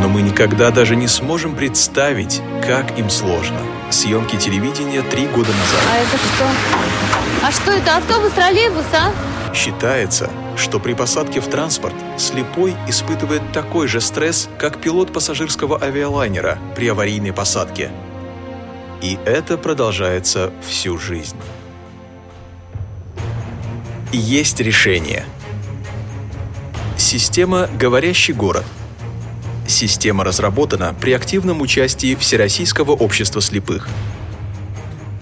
Но 0.00 0.08
мы 0.08 0.22
никогда 0.22 0.70
даже 0.70 0.96
не 0.96 1.08
сможем 1.08 1.54
представить, 1.54 2.40
как 2.66 2.98
им 2.98 3.10
сложно. 3.10 3.58
Съемки 3.90 4.36
телевидения 4.36 5.02
три 5.02 5.26
года 5.26 5.50
назад. 5.50 5.82
А 5.90 5.96
это 5.98 6.16
что? 6.16 6.95
А 7.42 7.52
что 7.52 7.72
это? 7.72 7.96
Автобус, 7.96 8.32
троллейбус, 8.32 8.84
а? 8.92 9.12
Считается, 9.54 10.30
что 10.56 10.80
при 10.80 10.94
посадке 10.94 11.40
в 11.40 11.48
транспорт 11.48 11.94
слепой 12.18 12.74
испытывает 12.88 13.42
такой 13.52 13.86
же 13.86 14.00
стресс, 14.00 14.48
как 14.58 14.80
пилот 14.80 15.12
пассажирского 15.12 15.82
авиалайнера 15.82 16.58
при 16.74 16.88
аварийной 16.88 17.32
посадке. 17.32 17.90
И 19.02 19.18
это 19.24 19.56
продолжается 19.56 20.52
всю 20.66 20.98
жизнь. 20.98 21.36
Есть 24.12 24.60
решение. 24.60 25.24
Система 26.96 27.68
«Говорящий 27.78 28.32
город». 28.32 28.64
Система 29.68 30.24
разработана 30.24 30.94
при 31.00 31.12
активном 31.12 31.60
участии 31.60 32.14
Всероссийского 32.14 32.92
общества 32.92 33.42
слепых. 33.42 33.88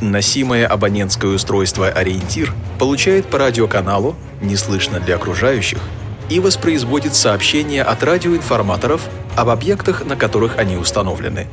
Носимое 0.05 0.67
абонентское 0.67 1.31
устройство 1.31 1.89
«Ориентир» 1.89 2.53
получает 2.79 3.25
по 3.25 3.39
радиоканалу, 3.39 4.17
не 4.43 4.55
слышно 4.55 5.01
для 5.01 5.17
окружающих, 5.17 5.79
и 6.29 6.41
воспроизводит 6.41 7.15
сообщения 7.15 7.83
от 7.83 8.03
радиоинформаторов 8.03 9.01
об 9.35 9.49
объектах, 9.49 10.05
на 10.05 10.15
которых 10.15 10.59
они 10.59 10.77
установлены. 10.77 11.47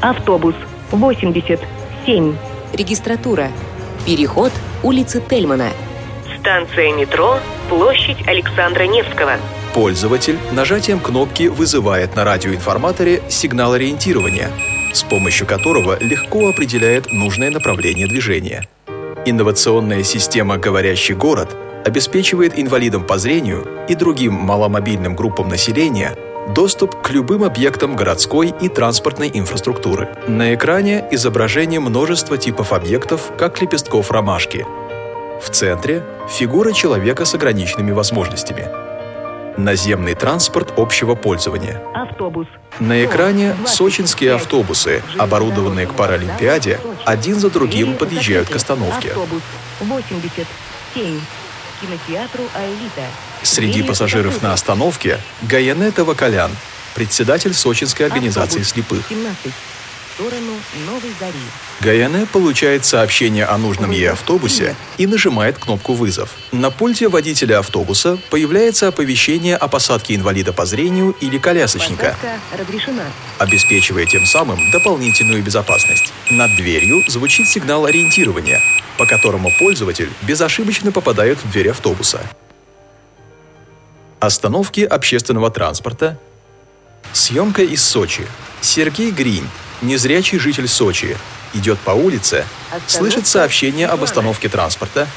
Автобус 0.00 0.54
87. 0.92 2.36
Регистратура. 2.74 3.50
Переход 4.06 4.52
улицы 4.84 5.20
Тельмана. 5.20 5.70
Станция 6.38 6.94
метро, 6.94 7.40
площадь 7.68 8.18
Александра 8.28 8.84
Невского. 8.84 9.32
Пользователь 9.74 10.38
нажатием 10.52 11.00
кнопки 11.00 11.48
вызывает 11.48 12.14
на 12.14 12.22
радиоинформаторе 12.24 13.22
сигнал 13.28 13.72
ориентирования, 13.72 14.50
с 14.96 15.02
помощью 15.02 15.46
которого 15.46 15.98
легко 16.00 16.48
определяет 16.48 17.12
нужное 17.12 17.50
направление 17.50 18.06
движения. 18.06 18.66
Инновационная 19.26 20.02
система 20.02 20.56
«Говорящий 20.56 21.14
город» 21.14 21.54
обеспечивает 21.84 22.58
инвалидам 22.58 23.04
по 23.04 23.18
зрению 23.18 23.66
и 23.88 23.94
другим 23.94 24.32
маломобильным 24.32 25.14
группам 25.14 25.48
населения 25.48 26.16
доступ 26.54 27.02
к 27.02 27.10
любым 27.10 27.44
объектам 27.44 27.94
городской 27.94 28.54
и 28.60 28.68
транспортной 28.68 29.30
инфраструктуры. 29.34 30.08
На 30.28 30.54
экране 30.54 31.04
изображение 31.10 31.80
множества 31.80 32.38
типов 32.38 32.72
объектов, 32.72 33.32
как 33.36 33.60
лепестков 33.60 34.10
ромашки. 34.10 34.64
В 35.42 35.50
центре– 35.50 36.02
фигура 36.30 36.72
человека 36.72 37.24
с 37.24 37.34
ограниченными 37.34 37.92
возможностями. 37.92 38.85
Наземный 39.56 40.14
транспорт 40.14 40.74
общего 40.76 41.14
пользования. 41.14 41.80
Автобус. 41.94 42.46
На 42.78 43.02
экране 43.04 43.56
сочинские 43.66 44.34
автобусы, 44.34 45.02
оборудованные 45.16 45.86
к 45.86 45.94
Паралимпиаде, 45.94 46.78
один 47.06 47.36
за 47.36 47.48
другим 47.48 47.96
подъезжают 47.96 48.50
к 48.50 48.56
остановке. 48.56 49.08
Автобус 49.08 49.42
87. 49.80 51.20
К 51.20 51.80
кинотеатру 51.80 52.44
«Аэлита». 52.54 53.06
Среди 53.42 53.82
пассажиров 53.82 54.42
на 54.42 54.52
остановке 54.52 55.18
Гаянета 55.42 56.04
Вакалян, 56.04 56.50
председатель 56.94 57.54
сочинской 57.54 58.06
организации 58.06 58.62
слепых. 58.62 59.06
17. 59.08 59.52
Сторону 60.16 60.54
Новой 60.86 61.12
Зари. 61.20 61.34
Гаяне 61.82 62.24
получает 62.24 62.86
сообщение 62.86 63.44
о 63.44 63.58
нужном 63.58 63.90
ей 63.90 64.10
автобусе 64.10 64.74
и 64.96 65.06
нажимает 65.06 65.58
кнопку 65.58 65.92
«Вызов». 65.92 66.30
На 66.52 66.70
пульте 66.70 67.08
водителя 67.08 67.58
автобуса 67.58 68.18
появляется 68.30 68.88
оповещение 68.88 69.56
о 69.56 69.68
посадке 69.68 70.14
инвалида 70.14 70.54
по 70.54 70.64
зрению 70.64 71.14
или 71.20 71.36
колясочника, 71.36 72.16
обеспечивая 73.38 74.06
тем 74.06 74.24
самым 74.24 74.58
дополнительную 74.70 75.42
безопасность. 75.42 76.14
Над 76.30 76.56
дверью 76.56 77.04
звучит 77.06 77.46
сигнал 77.46 77.84
ориентирования, 77.84 78.62
по 78.96 79.04
которому 79.04 79.52
пользователь 79.58 80.08
безошибочно 80.22 80.92
попадает 80.92 81.36
в 81.44 81.50
дверь 81.52 81.68
автобуса. 81.68 82.20
Остановки 84.18 84.80
общественного 84.80 85.50
транспорта. 85.50 86.18
Съемка 87.12 87.62
из 87.62 87.84
Сочи. 87.84 88.26
Сергей 88.62 89.10
Гринь, 89.10 89.46
незрячий 89.82 90.38
житель 90.38 90.68
Сочи, 90.68 91.16
идет 91.54 91.78
по 91.80 91.90
улице, 91.90 92.44
слышит 92.86 93.26
сообщение 93.26 93.86
об 93.86 94.02
остановке 94.02 94.48
транспорта, 94.48 95.08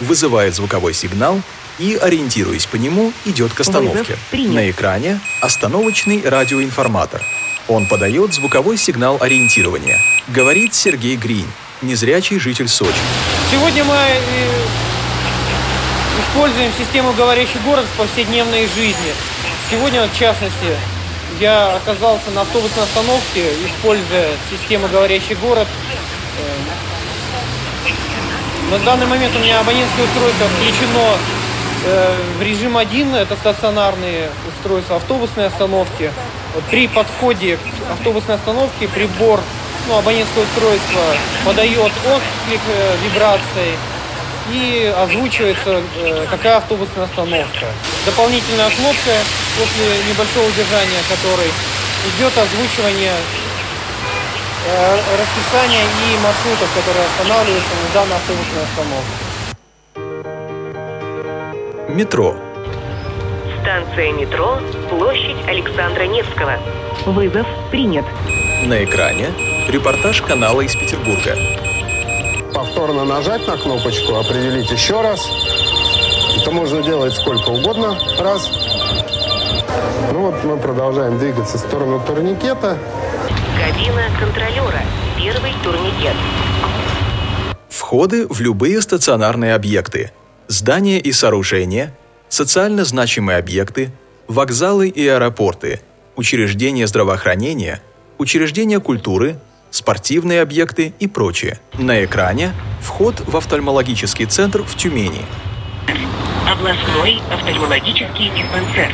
вызывает 0.00 0.54
звуковой 0.54 0.94
сигнал 0.94 1.40
и, 1.78 1.96
ориентируясь 1.96 2.66
по 2.66 2.76
нему, 2.76 3.12
идет 3.24 3.52
к 3.52 3.60
остановке. 3.60 4.16
На 4.32 4.70
экране 4.70 5.20
остановочный 5.40 6.22
радиоинформатор. 6.24 7.22
Он 7.68 7.86
подает 7.86 8.32
звуковой 8.32 8.76
сигнал 8.76 9.18
ориентирования. 9.20 10.00
Говорит 10.28 10.74
Сергей 10.74 11.16
Гринь, 11.16 11.50
незрячий 11.82 12.38
житель 12.38 12.68
Сочи. 12.68 12.94
Сегодня 13.50 13.84
мы 13.84 13.94
э, 13.94 14.66
используем 16.22 16.70
систему 16.78 17.12
«Говорящий 17.12 17.58
город» 17.64 17.84
в 17.92 17.98
повседневной 17.98 18.68
жизни. 18.68 19.12
Сегодня, 19.70 20.06
в 20.06 20.16
частности, 20.16 20.76
я 21.40 21.76
оказался 21.76 22.30
на 22.30 22.42
автобусной 22.42 22.84
остановке, 22.84 23.52
используя 23.66 24.28
систему 24.50 24.88
«Говорящий 24.88 25.34
город». 25.34 25.68
Э, 26.38 26.42
На 28.70 28.78
данный 28.80 29.06
момент 29.06 29.34
у 29.36 29.38
меня 29.38 29.60
абонентское 29.60 30.04
устройство 30.04 30.46
включено 30.48 31.16
э, 31.84 32.16
в 32.38 32.42
режим 32.42 32.76
1, 32.76 33.14
это 33.14 33.36
стационарные 33.36 34.30
устройства 34.48 34.96
автобусной 34.96 35.46
остановки. 35.46 36.10
При 36.70 36.88
подходе 36.88 37.58
к 37.58 37.92
автобусной 37.92 38.36
остановке 38.36 38.88
прибор, 38.88 39.40
ну, 39.88 39.98
абонентское 39.98 40.42
устройство 40.44 41.02
подает 41.44 41.92
отклик 42.06 42.60
э, 42.68 42.96
вибрацией 43.04 43.76
и 44.52 44.94
озвучивается, 44.96 45.82
какая 46.30 46.56
автобусная 46.58 47.04
остановка. 47.04 47.66
Дополнительная 48.06 48.70
кнопка 48.70 49.10
после 49.58 49.86
небольшого 50.08 50.46
удержания 50.46 51.02
которой 51.10 51.50
идет 52.14 52.38
озвучивание 52.38 53.12
э, 54.68 54.98
расписания 55.18 55.82
и 55.82 56.18
маршрутов, 56.22 56.68
которые 56.72 57.04
останавливаются 57.06 57.74
на 57.82 57.88
данной 57.94 58.16
автобусной 58.16 58.62
остановке. 58.62 59.26
Метро. 61.88 62.36
Станция 63.60 64.12
метро, 64.12 64.60
площадь 64.88 65.36
Александра 65.48 66.04
Невского. 66.04 66.58
Вызов 67.06 67.46
принят. 67.72 68.04
На 68.64 68.84
экране 68.84 69.32
репортаж 69.68 70.22
канала 70.22 70.60
из 70.60 70.76
Петербурга. 70.76 71.36
повторно 72.54 73.04
нажать 73.04 73.46
на 73.48 73.56
кнопочку, 73.56 74.14
определить 74.14 74.70
еще 74.70 75.00
раз. 75.00 75.28
Это 76.46 76.54
можно 76.54 76.80
делать 76.80 77.12
сколько 77.12 77.48
угодно 77.48 77.98
раз. 78.20 78.48
Ну 80.12 80.30
вот 80.30 80.44
мы 80.44 80.56
продолжаем 80.56 81.18
двигаться 81.18 81.58
в 81.58 81.60
сторону 81.60 82.00
турникета. 82.06 82.78
Кабина 83.58 84.04
контролера. 84.16 84.80
Первый 85.18 85.50
турникет. 85.64 86.14
Входы 87.68 88.28
в 88.28 88.40
любые 88.40 88.80
стационарные 88.80 89.56
объекты, 89.56 90.12
здания 90.46 91.00
и 91.00 91.10
сооружения, 91.10 91.92
социально 92.28 92.84
значимые 92.84 93.38
объекты, 93.38 93.90
вокзалы 94.28 94.88
и 94.88 95.04
аэропорты, 95.04 95.80
учреждения 96.14 96.86
здравоохранения, 96.86 97.82
учреждения 98.18 98.78
культуры, 98.78 99.40
спортивные 99.72 100.42
объекты 100.42 100.94
и 101.00 101.08
прочее. 101.08 101.58
На 101.74 102.04
экране 102.04 102.52
вход 102.80 103.20
в 103.26 103.36
офтальмологический 103.36 104.26
центр 104.26 104.62
в 104.62 104.76
Тюмени. 104.76 105.22
Областной 106.48 107.20
офтальмологический 107.30 108.30
диспансер. 108.36 108.92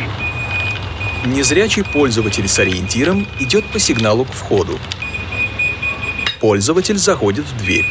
Незрячий 1.25 1.85
пользователь 1.85 2.49
с 2.49 2.59
ориентиром 2.59 3.27
идет 3.39 3.65
по 3.73 3.79
сигналу 3.79 4.25
к 4.25 4.33
входу. 4.33 4.79
Пользователь 6.41 6.99
заходит 6.99 7.45
в 7.45 7.57
дверь. 7.59 7.87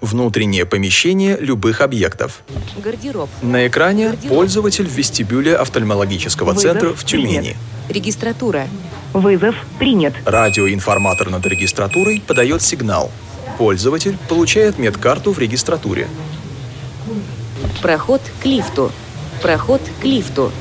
Внутреннее 0.00 0.64
помещение 0.64 1.36
любых 1.38 1.82
объектов. 1.82 2.42
Гардероб. 2.82 3.28
На 3.42 3.66
экране 3.66 4.14
пользователь 4.28 4.86
в 4.86 4.92
вестибюле 4.92 5.56
офтальмологического 5.56 6.52
Вызов 6.52 6.62
центра 6.62 6.94
в 6.94 7.04
Тюмени. 7.04 7.56
Регистратура. 7.90 8.66
Вызов 9.12 9.54
принят. 9.78 10.14
Радиоинформатор 10.24 11.28
над 11.28 11.44
регистратурой 11.44 12.22
подает 12.26 12.62
сигнал. 12.62 13.10
Пользователь 13.58 14.16
получает 14.28 14.78
медкарту 14.78 15.32
в 15.32 15.38
регистратуре. 15.38 16.08
Проход 17.82 18.20
к 18.42 18.46
лифту. 18.46 18.92
Проход 19.42 19.80
к 20.00 20.04
лифту. 20.04 20.52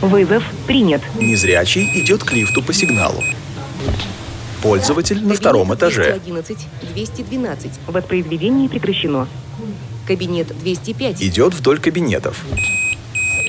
Вызов 0.00 0.44
принят. 0.66 1.00
Незрячий 1.14 1.90
идет 1.94 2.22
к 2.22 2.32
лифту 2.32 2.62
по 2.62 2.72
сигналу. 2.72 3.22
Пользователь 4.62 5.24
на 5.24 5.34
втором 5.34 5.74
этаже. 5.74 6.18
211, 6.24 6.58
212. 6.94 7.70
Воспроизведение 7.86 8.68
прекращено. 8.68 9.28
Кабинет 10.06 10.48
205. 10.58 11.22
Идет 11.22 11.54
вдоль 11.54 11.78
кабинетов. 11.78 12.44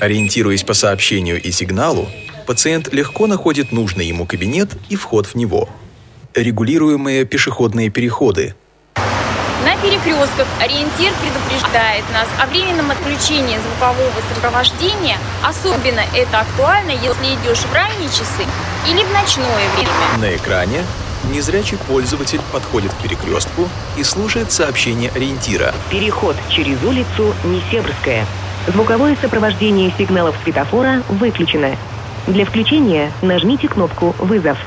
Ориентируясь 0.00 0.62
по 0.62 0.74
сообщению 0.74 1.42
и 1.42 1.50
сигналу, 1.50 2.08
пациент 2.46 2.92
легко 2.92 3.26
находит 3.26 3.72
нужный 3.72 4.06
ему 4.06 4.26
кабинет 4.26 4.76
и 4.88 4.96
вход 4.96 5.26
в 5.26 5.34
него. 5.34 5.68
Регулируемые 6.34 7.24
пешеходные 7.24 7.90
переходы. 7.90 8.54
На 9.78 9.84
перекрестках 9.84 10.48
ориентир 10.60 11.12
предупреждает 11.22 12.04
нас 12.12 12.26
о 12.42 12.46
временном 12.46 12.90
отключении 12.90 13.58
звукового 13.58 14.10
сопровождения. 14.34 15.16
Особенно 15.44 16.00
это 16.14 16.40
актуально, 16.40 16.90
если 16.90 17.34
идешь 17.36 17.60
в 17.60 17.72
ранние 17.72 18.08
часы 18.08 18.44
или 18.88 19.04
в 19.04 19.12
ночное 19.12 19.68
время. 19.76 19.90
На 20.18 20.34
экране 20.34 20.84
незрячий 21.30 21.78
пользователь 21.86 22.40
подходит 22.52 22.92
к 22.92 22.96
перекрестку 22.96 23.68
и 23.96 24.02
слушает 24.02 24.50
сообщение 24.50 25.12
ориентира. 25.12 25.72
Переход 25.90 26.34
через 26.48 26.82
улицу 26.82 27.34
Несебрская. 27.44 28.26
Звуковое 28.66 29.16
сопровождение 29.20 29.92
сигналов 29.96 30.34
светофора 30.42 31.04
выключено. 31.08 31.76
Для 32.26 32.44
включения 32.44 33.12
нажмите 33.22 33.68
кнопку 33.68 34.16
«Вызов». 34.18 34.58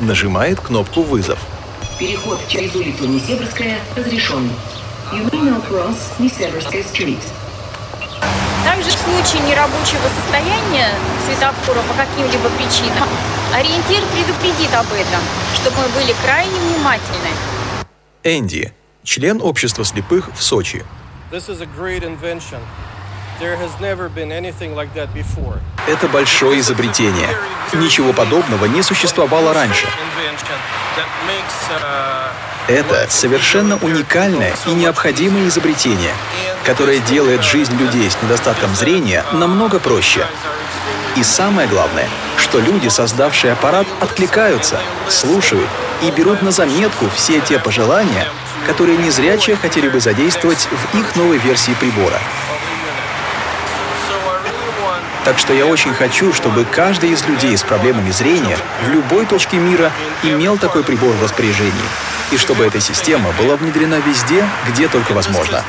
Нажимает 0.00 0.58
кнопку 0.58 1.02
«Вызов». 1.02 1.38
Переход 2.02 2.40
через 2.48 2.74
улицу 2.74 3.06
Несебрская 3.06 3.78
разрешен. 3.94 4.50
You 5.12 5.30
may 5.30 5.40
now 5.40 5.64
cross 5.70 5.96
Несебрская 6.18 6.82
street. 6.82 7.22
Также 8.64 8.90
в 8.90 8.94
случае 8.94 9.48
нерабочего 9.48 10.08
состояния 10.20 10.88
светофора 11.24 11.80
по 11.82 11.94
каким-либо 11.94 12.48
причинам 12.56 13.08
ориентир 13.54 14.02
предупредит 14.12 14.74
об 14.74 14.86
этом, 14.92 15.20
чтобы 15.54 15.76
мы 15.76 16.00
были 16.00 16.12
крайне 16.24 16.58
внимательны. 16.58 17.28
Энди, 18.24 18.72
член 19.04 19.40
общества 19.40 19.84
слепых 19.84 20.34
в 20.34 20.42
Сочи. 20.42 20.84
This 21.30 21.48
is 21.48 21.60
a 21.60 21.68
great 21.78 22.02
invention. 22.02 22.58
Это 25.88 26.06
большое 26.08 26.60
изобретение. 26.60 27.28
Ничего 27.72 28.12
подобного 28.12 28.66
не 28.66 28.82
существовало 28.82 29.52
раньше. 29.52 29.86
Это 32.68 33.06
совершенно 33.10 33.76
уникальное 33.78 34.54
и 34.66 34.70
необходимое 34.70 35.48
изобретение, 35.48 36.12
которое 36.64 37.00
делает 37.00 37.42
жизнь 37.42 37.76
людей 37.76 38.08
с 38.08 38.22
недостатком 38.22 38.74
зрения 38.76 39.24
намного 39.32 39.80
проще. 39.80 40.24
И 41.16 41.24
самое 41.24 41.66
главное, 41.66 42.08
что 42.36 42.60
люди, 42.60 42.88
создавшие 42.88 43.54
аппарат, 43.54 43.86
откликаются, 44.00 44.78
слушают 45.08 45.68
и 46.02 46.10
берут 46.12 46.42
на 46.42 46.52
заметку 46.52 47.06
все 47.14 47.40
те 47.40 47.58
пожелания, 47.58 48.28
которые 48.66 48.98
незрячие 48.98 49.56
хотели 49.56 49.88
бы 49.88 49.98
задействовать 49.98 50.68
в 50.70 50.96
их 50.96 51.16
новой 51.16 51.38
версии 51.38 51.72
прибора. 51.72 52.20
Так 55.24 55.38
что 55.38 55.52
я 55.52 55.66
очень 55.66 55.94
хочу, 55.94 56.32
чтобы 56.32 56.64
каждый 56.64 57.10
из 57.10 57.24
людей 57.26 57.56
с 57.56 57.62
проблемами 57.62 58.10
зрения 58.10 58.56
в 58.84 58.88
любой 58.88 59.24
точке 59.24 59.56
мира 59.56 59.92
имел 60.24 60.58
такой 60.58 60.82
прибор 60.82 61.12
в 61.12 61.22
и 62.32 62.36
чтобы 62.36 62.64
эта 62.64 62.80
система 62.80 63.30
была 63.38 63.56
внедрена 63.56 64.00
везде, 64.00 64.44
где 64.68 64.88
только 64.88 65.12
возможно. 65.12 65.62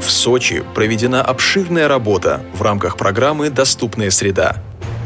В 0.00 0.10
Сочи 0.10 0.62
проведена 0.74 1.22
обширная 1.22 1.88
работа 1.88 2.42
в 2.52 2.60
рамках 2.62 2.96
программы 2.96 3.48
«Доступная 3.48 4.10
среда». 4.10 4.56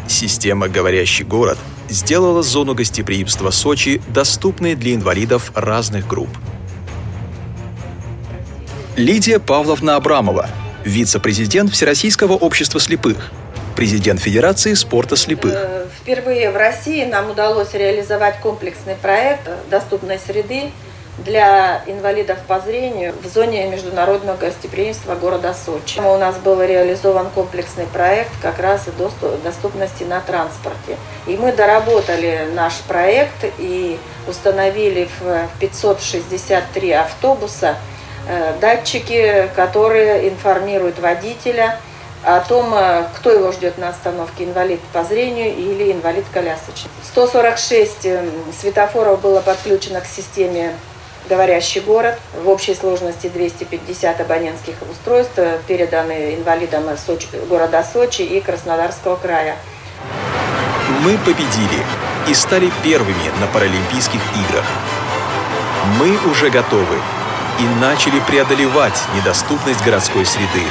Система 0.08 0.68
«Говорящий 0.68 1.24
город» 1.24 1.58
сделала 1.88 2.42
зону 2.42 2.74
гостеприимства 2.74 3.50
Сочи 3.50 4.02
доступной 4.08 4.74
для 4.74 4.94
инвалидов 4.94 5.52
разных 5.54 6.06
групп. 6.06 6.30
Лидия 8.98 9.38
Павловна 9.38 9.94
Абрамова, 9.94 10.48
вице-президент 10.84 11.70
Всероссийского 11.70 12.32
общества 12.32 12.80
слепых, 12.80 13.30
президент 13.76 14.20
Федерации 14.20 14.74
спорта 14.74 15.14
слепых. 15.14 15.56
Впервые 16.00 16.50
в 16.50 16.56
России 16.56 17.04
нам 17.04 17.30
удалось 17.30 17.74
реализовать 17.74 18.40
комплексный 18.40 18.96
проект 18.96 19.48
доступной 19.70 20.18
среды 20.18 20.72
для 21.18 21.84
инвалидов 21.86 22.38
по 22.48 22.58
зрению 22.58 23.14
в 23.22 23.32
зоне 23.32 23.68
международного 23.68 24.36
гостеприимства 24.36 25.14
города 25.14 25.54
Сочи. 25.54 26.00
У 26.00 26.18
нас 26.18 26.36
был 26.38 26.60
реализован 26.60 27.30
комплексный 27.30 27.86
проект 27.86 28.32
как 28.42 28.58
раз 28.58 28.86
доступ, 28.98 29.40
доступности 29.44 30.02
на 30.02 30.20
транспорте. 30.20 30.96
И 31.28 31.36
мы 31.36 31.52
доработали 31.52 32.48
наш 32.52 32.74
проект 32.88 33.44
и 33.58 33.96
установили 34.26 35.08
в 35.20 35.48
563 35.60 36.90
автобуса 36.90 37.76
э, 37.76 37.97
датчики, 38.60 39.48
которые 39.54 40.28
информируют 40.28 40.98
водителя 40.98 41.78
о 42.24 42.40
том, 42.40 42.72
э, 42.74 43.06
кто 43.16 43.30
его 43.30 43.52
ждет 43.52 43.78
на 43.78 43.88
остановке, 43.88 44.44
инвалид 44.44 44.80
по 44.92 45.04
зрению 45.04 45.54
или 45.54 45.92
инвалид-колясочник. 45.92 46.90
146 47.04 48.06
светофоров 48.58 49.20
было 49.20 49.40
подключено 49.40 50.00
к 50.00 50.06
системе 50.06 50.74
говорящий 51.28 51.80
город. 51.80 52.18
В 52.42 52.48
общей 52.48 52.74
сложности 52.74 53.28
250 53.28 54.20
абонентских 54.20 54.74
устройств 54.90 55.34
э, 55.36 55.58
переданы 55.66 56.34
инвалидам 56.34 56.84
Сочи, 56.96 57.28
города 57.48 57.84
Сочи 57.84 58.22
и 58.22 58.40
Краснодарского 58.40 59.16
края. 59.16 59.56
Мы 61.02 61.18
победили 61.18 61.84
и 62.26 62.34
стали 62.34 62.70
первыми 62.82 63.30
на 63.40 63.46
Паралимпийских 63.46 64.20
играх. 64.48 64.64
Мы 65.98 66.30
уже 66.30 66.50
готовы 66.50 66.96
и 67.58 67.80
начали 67.80 68.20
преодолевать 68.20 69.00
недоступность 69.16 69.84
городской 69.84 70.24
среды. 70.24 70.64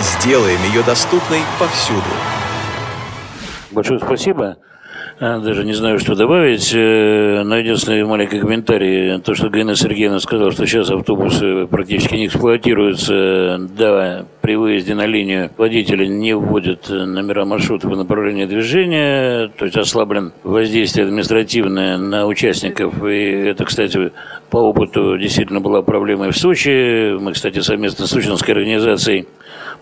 Сделаем 0.00 0.62
ее 0.64 0.82
доступной 0.82 1.42
повсюду. 1.58 2.02
Большое 3.70 4.00
спасибо. 4.00 4.56
А, 5.22 5.38
даже 5.38 5.66
не 5.66 5.74
знаю, 5.74 5.98
что 5.98 6.14
добавить, 6.14 6.72
э, 6.74 7.42
но 7.44 7.58
единственный 7.58 8.02
маленький 8.04 8.40
комментарий, 8.40 9.20
то, 9.20 9.34
что 9.34 9.50
Галина 9.50 9.76
Сергеевна 9.76 10.18
сказала, 10.18 10.50
что 10.50 10.64
сейчас 10.64 10.90
автобусы 10.90 11.66
практически 11.66 12.14
не 12.14 12.28
эксплуатируются, 12.28 13.58
да, 13.76 14.24
при 14.40 14.56
выезде 14.56 14.94
на 14.94 15.04
линию 15.04 15.50
водители 15.58 16.06
не 16.06 16.34
вводят 16.34 16.88
номера 16.88 17.44
маршрутов 17.44 17.92
и 17.92 17.96
направления 17.96 18.46
движения, 18.46 19.48
то 19.58 19.66
есть 19.66 19.76
ослаблен 19.76 20.32
воздействие 20.42 21.04
административное 21.04 21.98
на 21.98 22.26
участников, 22.26 23.04
и 23.04 23.20
это, 23.20 23.66
кстати, 23.66 24.12
по 24.48 24.56
опыту 24.56 25.18
действительно 25.18 25.60
была 25.60 25.82
проблемой 25.82 26.30
в 26.30 26.38
Сочи. 26.38 27.14
Мы, 27.18 27.34
кстати, 27.34 27.58
совместно 27.60 28.06
с 28.06 28.10
Сочинской 28.10 28.54
организацией 28.54 29.26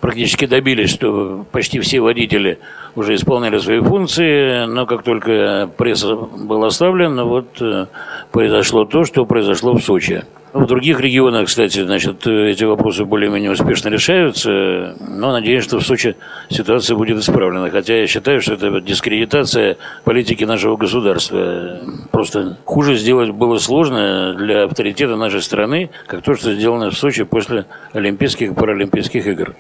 практически 0.00 0.46
добились, 0.46 0.90
что 0.90 1.44
почти 1.50 1.80
все 1.80 2.00
водители 2.00 2.58
уже 2.94 3.14
исполняли 3.14 3.58
свои 3.58 3.80
функции, 3.80 4.66
но 4.66 4.87
как 4.87 5.02
только 5.02 5.70
пресс 5.76 6.04
был 6.04 6.64
оставлен, 6.64 7.20
вот 7.22 7.61
э, 7.61 7.87
произошло 8.32 8.84
то, 8.84 9.04
что 9.04 9.26
произошло 9.26 9.74
в 9.74 9.80
Сочи. 9.80 10.24
В 10.52 10.64
других 10.66 11.00
регионах, 11.00 11.46
кстати, 11.46 11.82
значит, 11.84 12.26
эти 12.26 12.64
вопросы 12.64 13.04
более-менее 13.04 13.50
успешно 13.50 13.88
решаются, 13.88 14.96
но 14.98 15.32
надеюсь, 15.32 15.62
что 15.62 15.78
в 15.78 15.87
Сочи 15.87 16.16
ситуация 16.48 16.96
будет 16.96 17.18
исправлена. 17.18 17.68
Хотя 17.70 18.00
я 18.00 18.06
считаю, 18.06 18.40
что 18.40 18.54
это 18.54 18.80
дискредитация 18.80 19.76
политики 20.04 20.44
нашего 20.44 20.76
государства. 20.76 21.80
Просто 22.11 22.56
хуже 22.64 22.96
сделать 22.96 23.30
было 23.30 23.58
сложно 23.58 24.34
для 24.34 24.64
авторитета 24.64 25.16
нашей 25.16 25.42
страны, 25.42 25.90
как 26.06 26.22
то, 26.22 26.34
что 26.34 26.54
сделано 26.54 26.90
в 26.90 26.96
Сочи 26.96 27.24
после 27.24 27.66
Олимпийских 27.92 28.52
и 28.52 28.54
Паралимпийских 28.54 29.26
игр. 29.26 29.54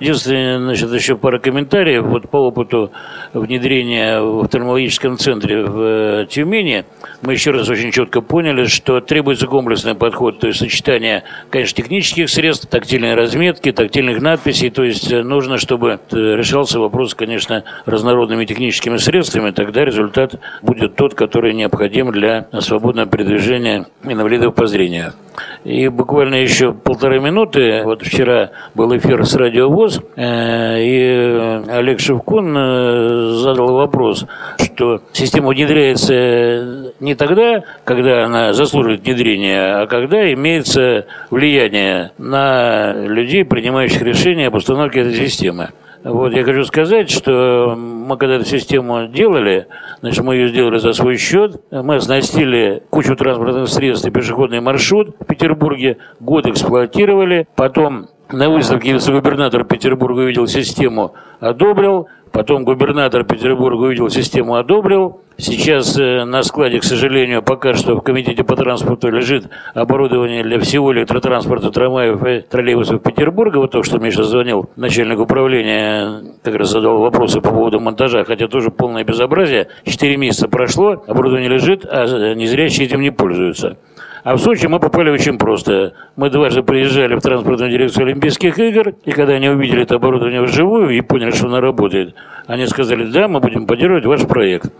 Единственное, 0.00 0.58
значит, 0.58 0.90
еще 0.92 1.16
пара 1.16 1.38
комментариев. 1.38 2.04
Вот 2.04 2.30
по 2.30 2.38
опыту 2.38 2.90
внедрения 3.34 4.20
в 4.20 4.40
офтальмологическом 4.44 5.18
центре 5.18 5.62
в 5.62 6.22
э, 6.22 6.26
Тюмени 6.26 6.86
мы 7.20 7.32
еще 7.32 7.50
раз 7.50 7.68
очень 7.68 7.92
четко 7.92 8.22
поняли, 8.22 8.64
что 8.64 9.00
требуется 9.00 9.46
комплексный 9.46 9.94
подход, 9.94 10.19
то 10.20 10.46
есть 10.46 10.58
сочетание, 10.58 11.24
конечно, 11.50 11.76
технических 11.82 12.28
средств, 12.28 12.68
тактильной 12.68 13.14
разметки, 13.14 13.72
тактильных 13.72 14.20
надписей, 14.20 14.70
то 14.70 14.84
есть 14.84 15.10
э, 15.10 15.22
нужно, 15.22 15.56
чтобы 15.56 15.98
э, 16.10 16.16
решался 16.36 16.78
вопрос, 16.78 17.14
конечно, 17.14 17.64
разнородными 17.86 18.44
техническими 18.44 18.98
средствами, 18.98 19.50
тогда 19.50 19.84
результат 19.84 20.34
будет 20.62 20.96
тот, 20.96 21.14
который 21.14 21.54
необходим 21.54 22.12
для 22.12 22.46
свободного 22.60 23.08
передвижения 23.08 23.86
инвалидов 24.04 24.54
по 24.54 24.66
зрению. 24.66 25.14
И 25.64 25.88
буквально 25.88 26.36
еще 26.36 26.72
полторы 26.72 27.20
минуты. 27.20 27.82
Вот 27.84 28.02
вчера 28.02 28.50
был 28.74 28.96
эфир 28.96 29.24
с 29.26 29.34
Радио 29.34 29.68
ВОЗ, 29.68 30.00
э, 30.16 30.76
и 30.80 31.70
Олег 31.70 32.00
Шевкун 32.00 32.56
э, 32.56 33.30
задал 33.42 33.74
вопрос, 33.74 34.26
что 34.58 35.02
система 35.12 35.48
внедряется 35.48 36.92
не 37.00 37.14
тогда, 37.14 37.62
когда 37.84 38.24
она 38.24 38.52
заслуживает 38.52 39.02
внедрения, 39.02 39.82
а 39.82 39.86
когда 39.86 40.32
имеется 40.32 41.06
влияние 41.30 42.12
на 42.18 42.92
людей, 42.92 43.44
принимающих 43.44 44.02
решения 44.02 44.46
об 44.46 44.54
установке 44.54 45.00
этой 45.00 45.14
системы. 45.14 45.70
Вот 46.02 46.32
я 46.32 46.44
хочу 46.44 46.64
сказать, 46.64 47.10
что 47.10 47.74
мы 47.76 48.16
когда 48.16 48.36
эту 48.36 48.46
систему 48.46 49.06
делали, 49.08 49.66
значит, 50.00 50.24
мы 50.24 50.36
ее 50.36 50.48
сделали 50.48 50.78
за 50.78 50.94
свой 50.94 51.18
счет, 51.18 51.60
мы 51.70 51.96
оснастили 51.96 52.82
кучу 52.88 53.16
транспортных 53.16 53.68
средств 53.68 54.06
и 54.06 54.10
пешеходный 54.10 54.60
маршрут 54.60 55.14
в 55.20 55.24
Петербурге, 55.26 55.98
год 56.18 56.46
эксплуатировали, 56.46 57.46
потом 57.54 58.08
на 58.32 58.48
выставке 58.48 58.92
вице-губернатор 58.92 59.64
Петербурга 59.64 60.20
увидел 60.20 60.46
систему, 60.46 61.12
одобрил, 61.38 62.08
Потом 62.32 62.64
губернатор 62.64 63.24
Петербурга 63.24 63.82
увидел 63.82 64.08
систему, 64.08 64.54
одобрил. 64.54 65.20
Сейчас 65.36 65.98
э, 65.98 66.24
на 66.24 66.42
складе, 66.42 66.78
к 66.78 66.84
сожалению, 66.84 67.42
пока 67.42 67.74
что 67.74 67.96
в 67.96 68.02
Комитете 68.02 68.44
по 68.44 68.56
транспорту 68.56 69.10
лежит 69.10 69.48
оборудование 69.74 70.42
для 70.44 70.60
всего 70.60 70.92
электротранспорта 70.92 71.70
трамваев 71.70 72.24
и 72.24 72.40
троллейбусов 72.40 73.02
Петербурга. 73.02 73.58
Вот 73.58 73.72
то, 73.72 73.82
что 73.82 73.98
сейчас 73.98 74.26
звонил 74.26 74.70
начальник 74.76 75.18
управления, 75.18 76.22
как 76.42 76.54
раз 76.54 76.70
задал 76.70 76.98
вопросы 76.98 77.40
по 77.40 77.50
поводу 77.50 77.80
монтажа, 77.80 78.24
хотя 78.24 78.48
тоже 78.48 78.70
полное 78.70 79.02
безобразие. 79.02 79.68
Четыре 79.84 80.16
месяца 80.16 80.46
прошло, 80.46 81.02
оборудование 81.06 81.48
лежит, 81.48 81.84
а 81.84 82.34
незрячие 82.34 82.86
этим 82.86 83.00
не 83.00 83.10
пользуются. 83.10 83.78
А 84.22 84.34
в 84.34 84.38
Сочи 84.38 84.66
мы 84.66 84.78
попали 84.80 85.10
очень 85.10 85.38
просто. 85.38 85.94
Мы 86.16 86.28
дважды 86.30 86.62
приезжали 86.62 87.14
в 87.14 87.20
транспортную 87.20 87.70
дирекцию 87.70 88.06
Олимпийских 88.06 88.58
игр, 88.58 88.94
и 89.04 89.12
когда 89.12 89.34
они 89.34 89.48
увидели 89.48 89.82
это 89.82 89.94
оборудование 89.94 90.42
вживую 90.42 90.90
и 90.90 91.00
поняли, 91.00 91.30
что 91.30 91.46
оно 91.46 91.60
работает, 91.60 92.14
они 92.46 92.66
сказали, 92.66 93.04
да, 93.04 93.28
мы 93.28 93.40
будем 93.40 93.66
поддерживать 93.66 94.04
ваш 94.04 94.26
проект. 94.26 94.72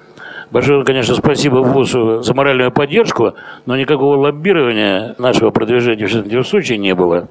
Большое, 0.50 0.84
конечно, 0.84 1.14
спасибо 1.14 1.58
ВОЗу 1.58 2.22
за 2.22 2.34
моральную 2.34 2.72
поддержку, 2.72 3.34
но 3.66 3.76
никакого 3.76 4.16
лоббирования 4.16 5.14
нашего 5.18 5.50
продвижения 5.50 6.42
в 6.42 6.46
Сочи 6.46 6.74
не 6.74 6.94
было. 6.94 7.28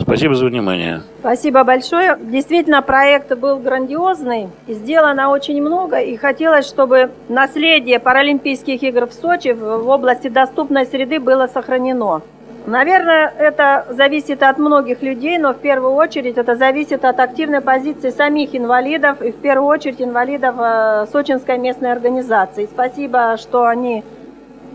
Спасибо 0.00 0.34
за 0.34 0.46
внимание. 0.46 1.02
Спасибо 1.20 1.62
большое. 1.62 2.16
Действительно, 2.20 2.82
проект 2.82 3.36
был 3.36 3.58
грандиозный. 3.58 4.48
Сделано 4.66 5.30
очень 5.30 5.60
много. 5.60 5.98
И 5.98 6.16
хотелось, 6.16 6.66
чтобы 6.66 7.10
наследие 7.28 7.98
Паралимпийских 7.98 8.82
игр 8.82 9.06
в 9.06 9.12
Сочи 9.12 9.52
в 9.52 9.88
области 9.88 10.28
доступной 10.28 10.86
среды 10.86 11.20
было 11.20 11.46
сохранено. 11.46 12.22
Наверное, 12.66 13.32
это 13.38 13.86
зависит 13.90 14.42
от 14.42 14.58
многих 14.58 15.02
людей, 15.02 15.38
но 15.38 15.54
в 15.54 15.58
первую 15.58 15.94
очередь 15.94 16.36
это 16.36 16.56
зависит 16.56 17.04
от 17.04 17.18
активной 17.18 17.62
позиции 17.62 18.10
самих 18.10 18.54
инвалидов 18.54 19.22
и 19.22 19.32
в 19.32 19.36
первую 19.36 19.68
очередь 19.68 20.02
инвалидов 20.02 20.56
э, 20.58 21.06
Сочинской 21.10 21.56
местной 21.56 21.90
организации. 21.92 22.68
Спасибо, 22.70 23.36
что 23.38 23.64
они 23.64 24.04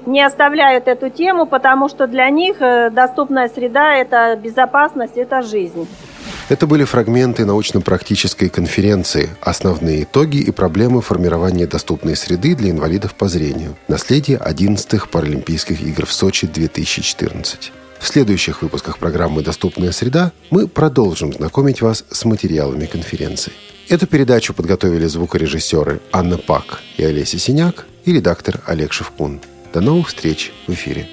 не 0.08 0.22
оставляют 0.22 0.88
эту 0.88 1.10
тему, 1.10 1.46
потому 1.46 1.90
что 1.90 2.08
для 2.08 2.30
них 2.30 2.58
э, 2.60 2.90
доступная 2.90 3.50
среда– 3.50 3.96
это 3.96 4.36
безопасность, 4.36 5.18
это 5.18 5.42
жизнь. 5.42 5.88
Это 6.48 6.68
были 6.68 6.84
фрагменты 6.84 7.44
научно-практической 7.44 8.50
конференции 8.50 9.30
«Основные 9.42 10.04
итоги 10.04 10.38
и 10.38 10.52
проблемы 10.52 11.02
формирования 11.02 11.66
доступной 11.66 12.16
среды 12.16 12.56
для 12.56 12.70
инвалидов 12.70 13.16
по 13.16 13.28
зрению. 13.28 13.76
Наследие 13.88 14.38
11-х 14.38 15.08
Паралимпийских 15.08 15.82
игр 15.82 16.06
в 16.06 16.14
Сочи 16.14 16.46
2014». 16.46 17.72
В 18.00 18.08
следующих 18.08 18.62
выпусках 18.62 19.00
программы 19.00 19.42
«Доступная 19.42 19.92
среда» 19.92 20.32
мы 20.52 20.68
продолжим 20.68 21.34
знакомить 21.34 21.82
вас 21.82 22.06
с 22.12 22.26
материалами 22.26 22.86
конференции. 22.86 23.54
Эту 23.90 24.06
передачу 24.06 24.54
подготовили 24.54 25.08
звукорежиссеры 25.08 26.00
Анна 26.12 26.38
Пак 26.38 26.82
и 26.98 27.04
Олеся 27.04 27.40
Синяк 27.40 27.88
и 28.04 28.14
редактор 28.14 28.62
Олег 28.68 28.94
Шевкун. 28.94 29.42
До 29.76 29.82
новых 29.82 30.08
встреч 30.08 30.54
в 30.68 30.72
эфире. 30.72 31.06